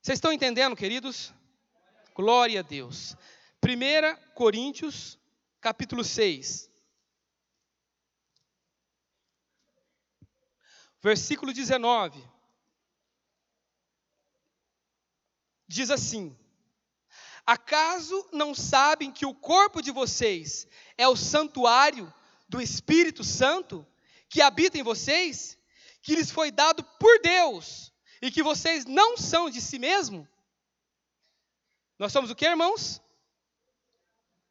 [0.00, 1.32] Vocês estão entendendo, queridos?
[2.14, 3.16] Glória a Deus.
[3.62, 5.18] 1 Coríntios,
[5.60, 6.70] capítulo 6.
[11.00, 12.32] Versículo 19.
[15.68, 16.36] Diz assim:
[17.46, 20.66] Acaso não sabem que o corpo de vocês
[20.96, 22.12] é o santuário
[22.48, 23.86] do Espírito Santo
[24.28, 25.58] que habita em vocês,
[26.00, 30.28] que lhes foi dado por Deus e que vocês não são de si mesmo?
[31.98, 33.00] Nós somos o que, irmãos?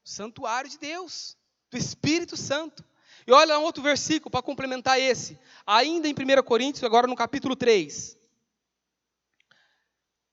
[0.04, 1.38] Santuário de Deus,
[1.70, 2.84] do Espírito Santo.
[3.26, 7.56] E olha um outro versículo para complementar esse, ainda em 1 Coríntios, agora no capítulo
[7.56, 8.18] 3.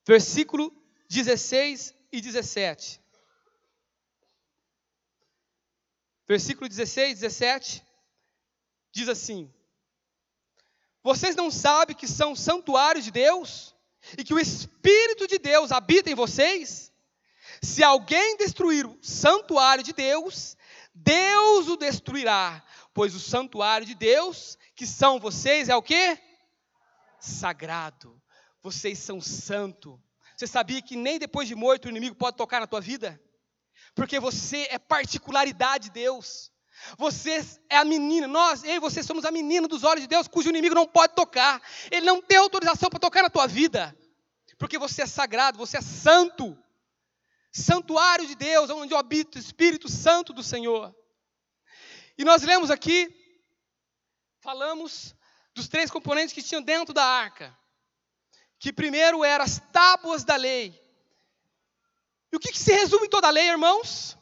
[0.05, 0.73] Versículo
[1.07, 3.01] 16 e 17.
[6.27, 7.83] Versículo 16, 17
[8.91, 9.51] diz assim:
[11.03, 13.75] Vocês não sabem que são santuário de Deus
[14.17, 16.91] e que o Espírito de Deus habita em vocês?
[17.61, 20.55] Se alguém destruir o santuário de Deus,
[20.93, 26.17] Deus o destruirá, pois o santuário de Deus, que são vocês, é o que?
[27.19, 28.21] Sagrado.
[28.61, 30.01] Vocês são santo.
[30.39, 33.21] Você sabia que nem depois de morto o inimigo pode tocar na tua vida?
[33.93, 36.49] Porque você é particularidade de Deus.
[36.97, 40.29] Você é a menina, nós, eu e você somos a menina dos olhos de Deus,
[40.29, 41.61] cujo inimigo não pode tocar.
[41.91, 43.93] Ele não tem autorização para tocar na tua vida.
[44.57, 46.57] Porque você é sagrado, você é santo.
[47.51, 50.95] Santuário de Deus, onde habita o Espírito Santo do Senhor.
[52.17, 53.13] E nós lemos aqui,
[54.39, 55.13] falamos
[55.53, 57.59] dos três componentes que tinham dentro da arca
[58.59, 60.77] que primeiro eram as tábuas da lei.
[62.31, 64.17] E o que, que se resume em toda a lei, irmãos?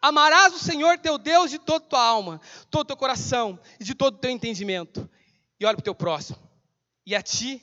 [0.00, 2.40] Amarás o Senhor teu Deus de toda a tua alma,
[2.70, 5.08] todo o teu coração e de todo o teu entendimento.
[5.60, 6.38] E olha para o teu próximo.
[7.06, 7.62] E a ti,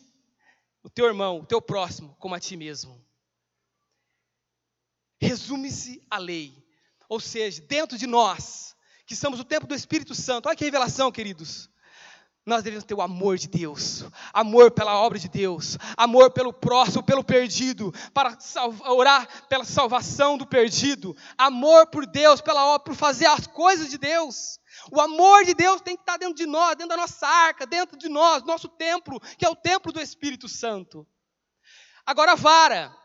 [0.84, 3.04] o teu irmão, o teu próximo, como a ti mesmo.
[5.20, 6.64] Resume-se a lei.
[7.10, 8.76] Ou seja, dentro de nós,
[9.06, 10.47] que somos o templo do Espírito Santo.
[10.47, 11.70] Olha que revelação, queridos
[12.50, 17.04] nós devemos ter o amor de Deus, amor pela obra de Deus, amor pelo próximo,
[17.04, 18.38] pelo perdido, para
[18.86, 23.97] orar pela salvação do perdido, amor por Deus, pela obra, por fazer as coisas de
[23.97, 24.60] Deus.
[24.91, 27.97] O amor de Deus tem que estar dentro de nós, dentro da nossa arca, dentro
[27.97, 31.08] de nós, nosso templo, que é o templo do Espírito Santo.
[32.06, 32.95] Agora a vara.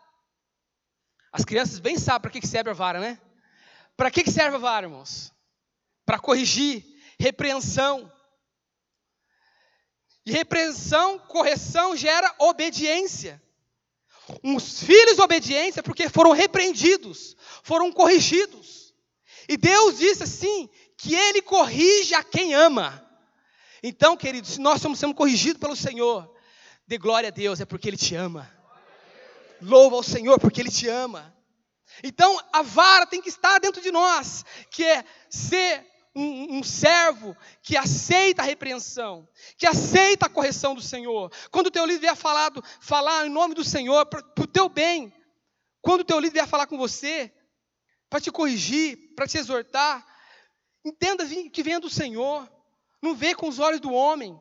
[1.31, 3.21] As crianças bem sabem para que serve a vara, né?
[3.97, 5.33] Para que serve a vara, irmãos?
[6.07, 6.85] Para corrigir,
[7.19, 8.11] repreensão.
[10.27, 13.43] E repreensão, correção gera obediência.
[14.43, 18.95] Uns filhos obediência porque foram repreendidos, foram corrigidos.
[19.49, 23.03] E Deus disse assim: que Ele corrige a quem ama.
[23.83, 26.35] Então, queridos, se nós estamos sendo corrigidos pelo Senhor,
[26.87, 28.51] dê glória a Deus, é porque Ele te ama.
[29.61, 31.35] Louva ao Senhor porque Ele te ama.
[32.03, 37.37] Então, a vara tem que estar dentro de nós, que é ser um, um, servo
[37.63, 41.33] que aceita a repreensão, que aceita a correção do Senhor.
[41.51, 45.13] Quando o teu líder vier falar, falar em nome do Senhor, para o teu bem,
[45.83, 47.33] quando o teu líder vier falar com você,
[48.09, 50.07] para te corrigir, para te exortar,
[50.85, 52.49] entenda que vem do Senhor,
[53.03, 54.41] não vê com os olhos do homem.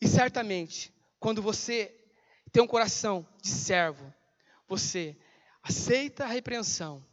[0.00, 1.94] E certamente, quando você
[2.50, 4.12] tem um coração de servo,
[4.66, 5.16] você
[5.62, 7.04] aceita a repreensão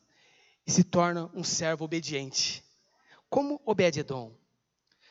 [0.66, 2.64] e se torna um servo obediente
[3.32, 4.36] como Obed-Edom.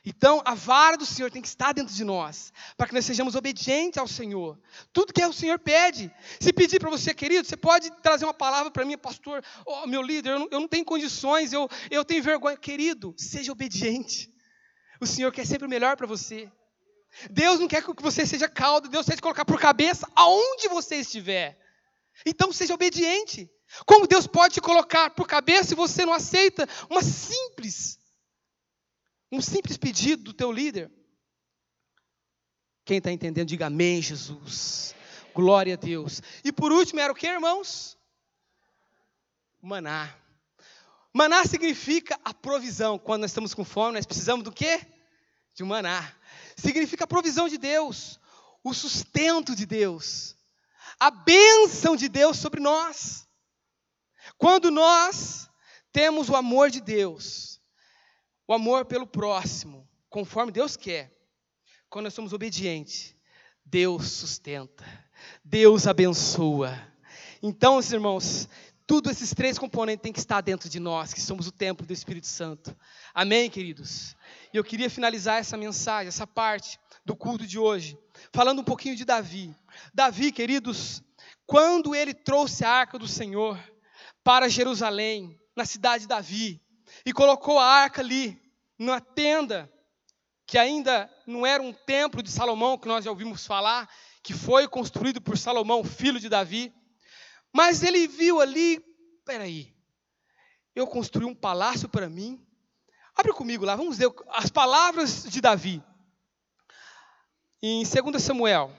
[0.04, 3.34] Então, a vara do Senhor tem que estar dentro de nós, para que nós sejamos
[3.34, 4.58] obedientes ao Senhor.
[4.92, 6.10] Tudo que o Senhor pede.
[6.38, 10.00] Se pedir para você, querido, você pode trazer uma palavra para mim, pastor, oh, meu
[10.00, 12.56] líder, eu não, eu não tenho condições, eu, eu tenho vergonha.
[12.56, 14.32] Querido, seja obediente.
[15.00, 16.50] O Senhor quer sempre o melhor para você.
[17.30, 20.96] Deus não quer que você seja caldo, Deus quer te colocar por cabeça aonde você
[20.96, 21.58] estiver.
[22.24, 23.50] Então, seja obediente.
[23.86, 27.99] Como Deus pode te colocar por cabeça se você não aceita uma simples
[29.30, 30.90] um simples pedido do teu líder.
[32.84, 34.94] Quem está entendendo, diga amém, Jesus.
[35.34, 36.22] Glória a Deus.
[36.42, 37.96] E por último, era o que, irmãos?
[39.62, 40.12] Maná.
[41.12, 42.98] Maná significa a provisão.
[42.98, 44.80] Quando nós estamos com fome, nós precisamos do quê?
[45.54, 46.12] De maná.
[46.56, 48.18] Significa a provisão de Deus,
[48.62, 50.36] o sustento de Deus,
[50.98, 53.26] a bênção de Deus sobre nós.
[54.38, 55.48] Quando nós
[55.92, 57.49] temos o amor de Deus,
[58.50, 61.16] O amor pelo próximo, conforme Deus quer.
[61.88, 63.14] Quando nós somos obedientes,
[63.64, 64.84] Deus sustenta,
[65.44, 66.76] Deus abençoa.
[67.40, 68.48] Então, irmãos,
[68.88, 71.92] tudo esses três componentes têm que estar dentro de nós, que somos o templo do
[71.92, 72.76] Espírito Santo.
[73.14, 74.16] Amém, queridos?
[74.52, 77.96] E eu queria finalizar essa mensagem, essa parte do culto de hoje,
[78.32, 79.54] falando um pouquinho de Davi.
[79.94, 81.04] Davi, queridos,
[81.46, 83.56] quando ele trouxe a arca do Senhor
[84.24, 86.60] para Jerusalém, na cidade de Davi,
[87.04, 88.40] e colocou a arca ali,
[88.78, 89.70] na tenda,
[90.46, 93.88] que ainda não era um templo de Salomão, que nós já ouvimos falar,
[94.22, 96.74] que foi construído por Salomão, filho de Davi.
[97.52, 98.80] Mas ele viu ali,
[99.24, 99.74] peraí,
[100.74, 102.44] eu construí um palácio para mim.
[103.14, 105.82] Abre comigo lá, vamos ver as palavras de Davi.
[107.62, 108.72] Em 2 Samuel.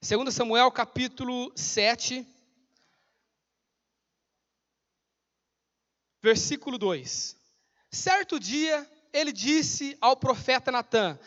[0.00, 2.26] Segundo Samuel, capítulo 7,
[6.22, 7.36] versículo 2.
[7.90, 11.18] Certo dia, ele disse ao profeta Natã,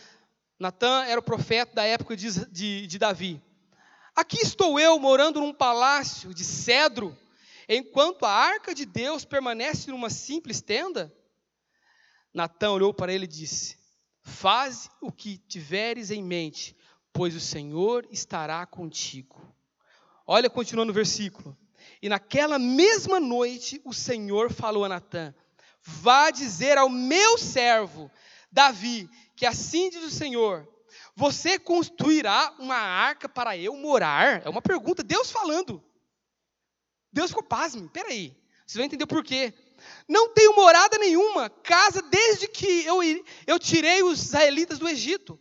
[0.59, 3.41] Natã era o profeta da época de, de, de Davi,
[4.15, 7.17] aqui estou eu morando num palácio de cedro,
[7.67, 11.11] enquanto a arca de Deus permanece numa simples tenda?
[12.33, 13.77] Natã olhou para ele e disse,
[14.21, 16.77] faze o que tiveres em mente,
[17.11, 19.41] pois o Senhor estará contigo.
[20.25, 21.57] Olha, continuando o versículo.
[22.01, 25.33] E naquela mesma noite o Senhor falou a Natã:
[25.81, 28.11] Vá dizer ao meu servo
[28.51, 30.67] Davi, que assim diz o Senhor:
[31.15, 34.45] Você construirá uma arca para eu morar?
[34.45, 35.83] É uma pergunta, Deus falando.
[37.11, 39.53] Deus ficou pasme, peraí, vocês vão entender por quê.
[40.07, 42.99] Não tenho morada nenhuma, casa desde que eu,
[43.47, 45.39] eu tirei os israelitas do Egito.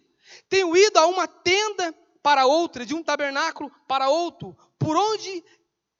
[0.49, 5.45] Tenho ido a uma tenda para outra, de um tabernáculo para outro, por onde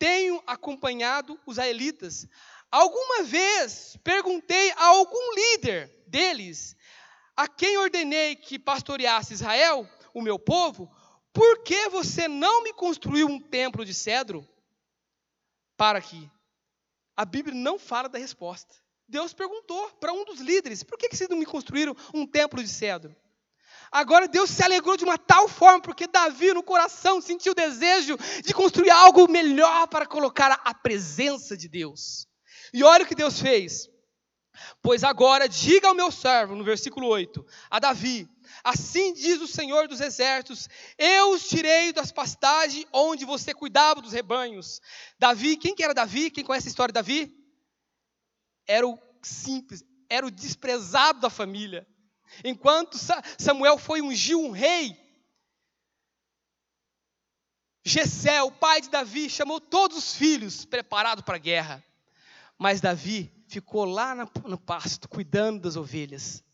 [0.01, 2.27] tenho acompanhado os israelitas.
[2.71, 6.75] Alguma vez perguntei a algum líder deles,
[7.37, 10.91] a quem ordenei que pastoreasse Israel, o meu povo,
[11.33, 14.49] por que você não me construiu um templo de cedro?
[15.77, 16.31] Para aqui.
[17.15, 18.75] A Bíblia não fala da resposta.
[19.07, 22.63] Deus perguntou para um dos líderes: por que, que vocês não me construíram um templo
[22.63, 23.15] de cedro?
[23.93, 28.17] Agora Deus se alegrou de uma tal forma, porque Davi no coração sentiu o desejo
[28.45, 32.27] de construir algo melhor para colocar a presença de Deus.
[32.73, 33.89] E olha o que Deus fez.
[34.83, 38.29] Pois agora diga ao meu servo, no versículo 8, a Davi:
[38.63, 40.69] Assim diz o Senhor dos Exércitos:
[40.99, 44.81] Eu os tirei das pastagens onde você cuidava dos rebanhos.
[45.19, 46.31] Davi, quem que era Davi?
[46.31, 47.35] Quem conhece a história de Davi?
[48.67, 51.87] Era o simples, era o desprezado da família.
[52.45, 52.97] Enquanto
[53.39, 54.97] Samuel foi ungir um rei,
[57.85, 61.85] Jessé, o pai de Davi, chamou todos os filhos preparados para a guerra.
[62.59, 66.45] Mas Davi ficou lá no pasto, cuidando das ovelhas,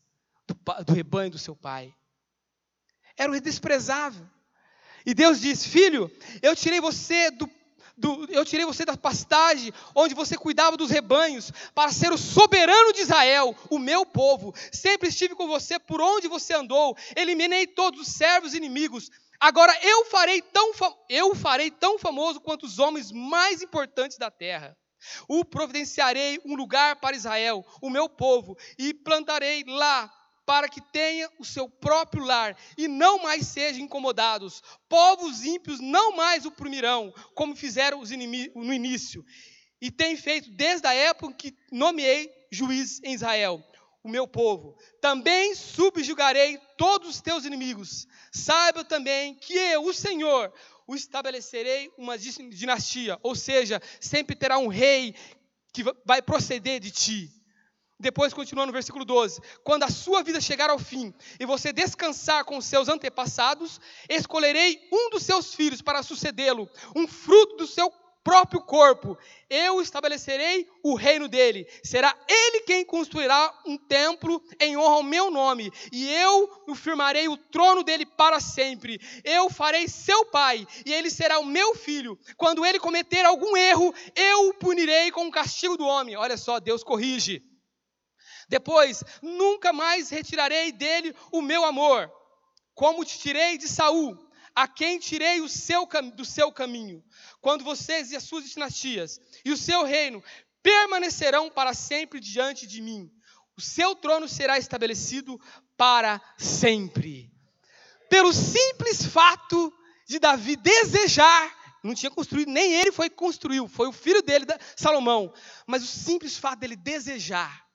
[0.47, 1.93] do, do rebanho do seu pai.
[3.17, 4.25] Era o desprezável.
[5.05, 6.09] E Deus disse: Filho,
[6.41, 7.47] eu tirei você do
[7.97, 12.93] do, eu tirei você da pastagem, onde você cuidava dos rebanhos, para ser o soberano
[12.93, 14.53] de Israel, o meu povo.
[14.71, 19.09] Sempre estive com você por onde você andou, eliminei todos os servos inimigos.
[19.39, 20.71] Agora eu farei tão,
[21.09, 24.77] eu farei tão famoso quanto os homens mais importantes da terra.
[25.27, 30.11] O providenciarei um lugar para Israel, o meu povo, e plantarei lá
[30.47, 34.63] para que tenha o seu próprio lar e não mais sejam incomodados.
[34.87, 39.25] Povos ímpios não mais o primirão, como fizeram os no início.
[39.81, 43.61] E tem feito desde a época que nomeei juiz em Israel,
[44.01, 44.77] o meu povo.
[45.01, 48.07] Também subjugarei todos os teus inimigos.
[48.31, 50.53] Saiba também que eu, o Senhor,
[50.87, 55.13] o estabelecerei uma dinastia, ou seja, sempre terá um rei
[55.73, 57.36] que vai proceder de ti.
[57.99, 62.45] Depois continua no versículo 12: Quando a sua vida chegar ao fim e você descansar
[62.45, 67.91] com os seus antepassados, escolherei um dos seus filhos para sucedê-lo, um fruto do seu
[68.23, 69.17] próprio corpo.
[69.49, 71.65] Eu estabelecerei o reino dele.
[71.81, 77.37] Será ele quem construirá um templo em honra ao meu nome, e eu firmarei o
[77.37, 78.99] trono dele para sempre.
[79.23, 82.19] Eu farei seu pai, e ele será o meu filho.
[82.35, 86.15] Quando ele cometer algum erro, eu o punirei com o castigo do homem.
[86.15, 87.56] Olha só, Deus corrige.
[88.47, 92.11] Depois, nunca mais retirarei dele o meu amor,
[92.73, 94.17] como te tirei de Saul,
[94.55, 97.03] a quem tirei o seu, do seu caminho.
[97.41, 100.23] Quando vocês e as suas dinastias e o seu reino
[100.63, 103.11] permanecerão para sempre diante de mim,
[103.57, 105.39] o seu trono será estabelecido
[105.75, 107.31] para sempre.
[108.09, 109.73] Pelo simples fato
[110.07, 114.45] de Davi desejar não tinha construído, nem ele foi construiu, foi o filho dele,
[114.75, 115.33] Salomão.
[115.65, 117.65] Mas o simples fato dele desejar,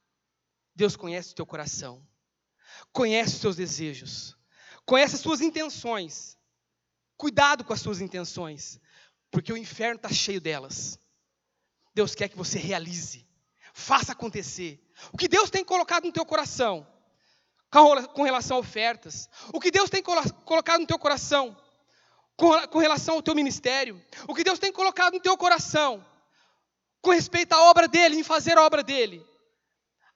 [0.75, 2.07] Deus conhece o teu coração,
[2.93, 4.37] conhece os teus desejos,
[4.85, 6.39] conhece as suas intenções.
[7.15, 8.81] Cuidado com as suas intenções,
[9.31, 10.99] porque o inferno está cheio delas.
[11.95, 13.25] Deus quer que você realize,
[13.73, 14.85] faça acontecer.
[15.13, 16.85] O que Deus tem colocado no teu coração,
[17.71, 21.57] com relação a ofertas, o que Deus tem colocado no teu coração,
[22.37, 26.05] com relação ao teu ministério, o que Deus tem colocado no teu coração,
[27.01, 29.25] com respeito à obra dele, em fazer a obra dele.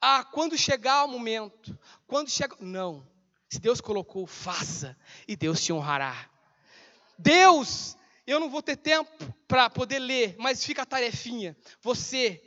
[0.01, 2.57] Ah, quando chegar o momento, quando chega.
[2.61, 3.07] Não.
[3.49, 6.29] Se Deus colocou, faça, e Deus te honrará.
[7.19, 11.57] Deus, eu não vou ter tempo para poder ler, mas fica a tarefinha.
[11.81, 12.43] Você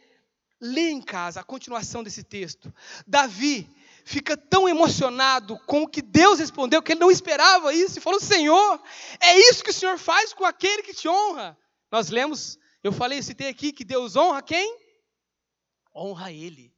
[0.59, 2.73] lê em casa a continuação desse texto.
[3.07, 3.69] Davi
[4.03, 8.19] fica tão emocionado com o que Deus respondeu que ele não esperava isso e falou:
[8.19, 8.81] Senhor,
[9.21, 11.57] é isso que o Senhor faz com aquele que te honra.
[11.91, 14.77] Nós lemos, eu falei, citei aqui que Deus honra quem?
[15.95, 16.73] Honra ele.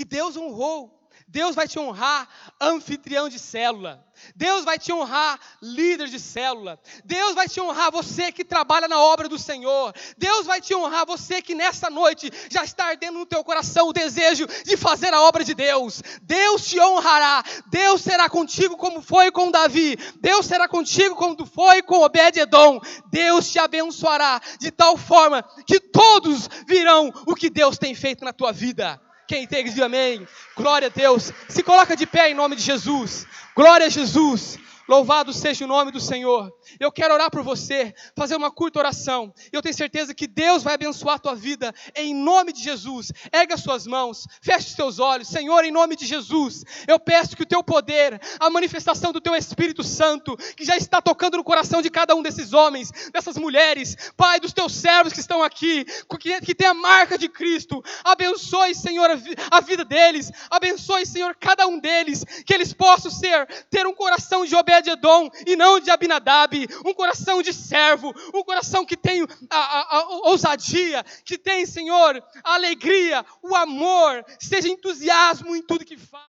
[0.00, 2.28] E Deus honrou Deus vai te honrar
[2.60, 4.04] anfitrião de célula.
[4.34, 6.78] Deus vai te honrar líder de célula.
[7.04, 9.94] Deus vai te honrar você que trabalha na obra do Senhor.
[10.18, 13.92] Deus vai te honrar você que nessa noite já está ardendo no teu coração o
[13.92, 16.02] desejo de fazer a obra de Deus.
[16.22, 17.44] Deus te honrará.
[17.70, 19.96] Deus será contigo como foi com Davi.
[20.20, 22.80] Deus será contigo como foi com Obed-edom.
[23.08, 28.32] Deus te abençoará de tal forma que todos virão o que Deus tem feito na
[28.32, 29.00] tua vida.
[29.30, 30.26] Quem tem, diz amém.
[30.56, 31.32] Glória a Deus.
[31.48, 33.28] Se coloca de pé em nome de Jesus.
[33.54, 34.58] Glória a Jesus.
[34.90, 36.52] Louvado seja o nome do Senhor.
[36.80, 39.32] Eu quero orar por você, fazer uma curta oração.
[39.52, 43.12] Eu tenho certeza que Deus vai abençoar a tua vida em nome de Jesus.
[43.32, 45.28] Erga as suas mãos, feche os teus olhos.
[45.28, 49.36] Senhor, em nome de Jesus, eu peço que o teu poder, a manifestação do teu
[49.36, 53.96] Espírito Santo, que já está tocando no coração de cada um desses homens, dessas mulheres,
[54.16, 55.84] Pai, dos teus servos que estão aqui,
[56.18, 59.08] que, que tem a marca de Cristo, abençoe, Senhor,
[59.52, 64.44] a vida deles, abençoe, Senhor, cada um deles, que eles possam ser, ter um coração
[64.44, 68.96] de obediência de Edom e não de Abinadab, um coração de servo, um coração que
[68.96, 75.62] tem a, a, a ousadia, que tem, Senhor, a alegria, o amor, seja entusiasmo em
[75.62, 76.28] tudo que faz.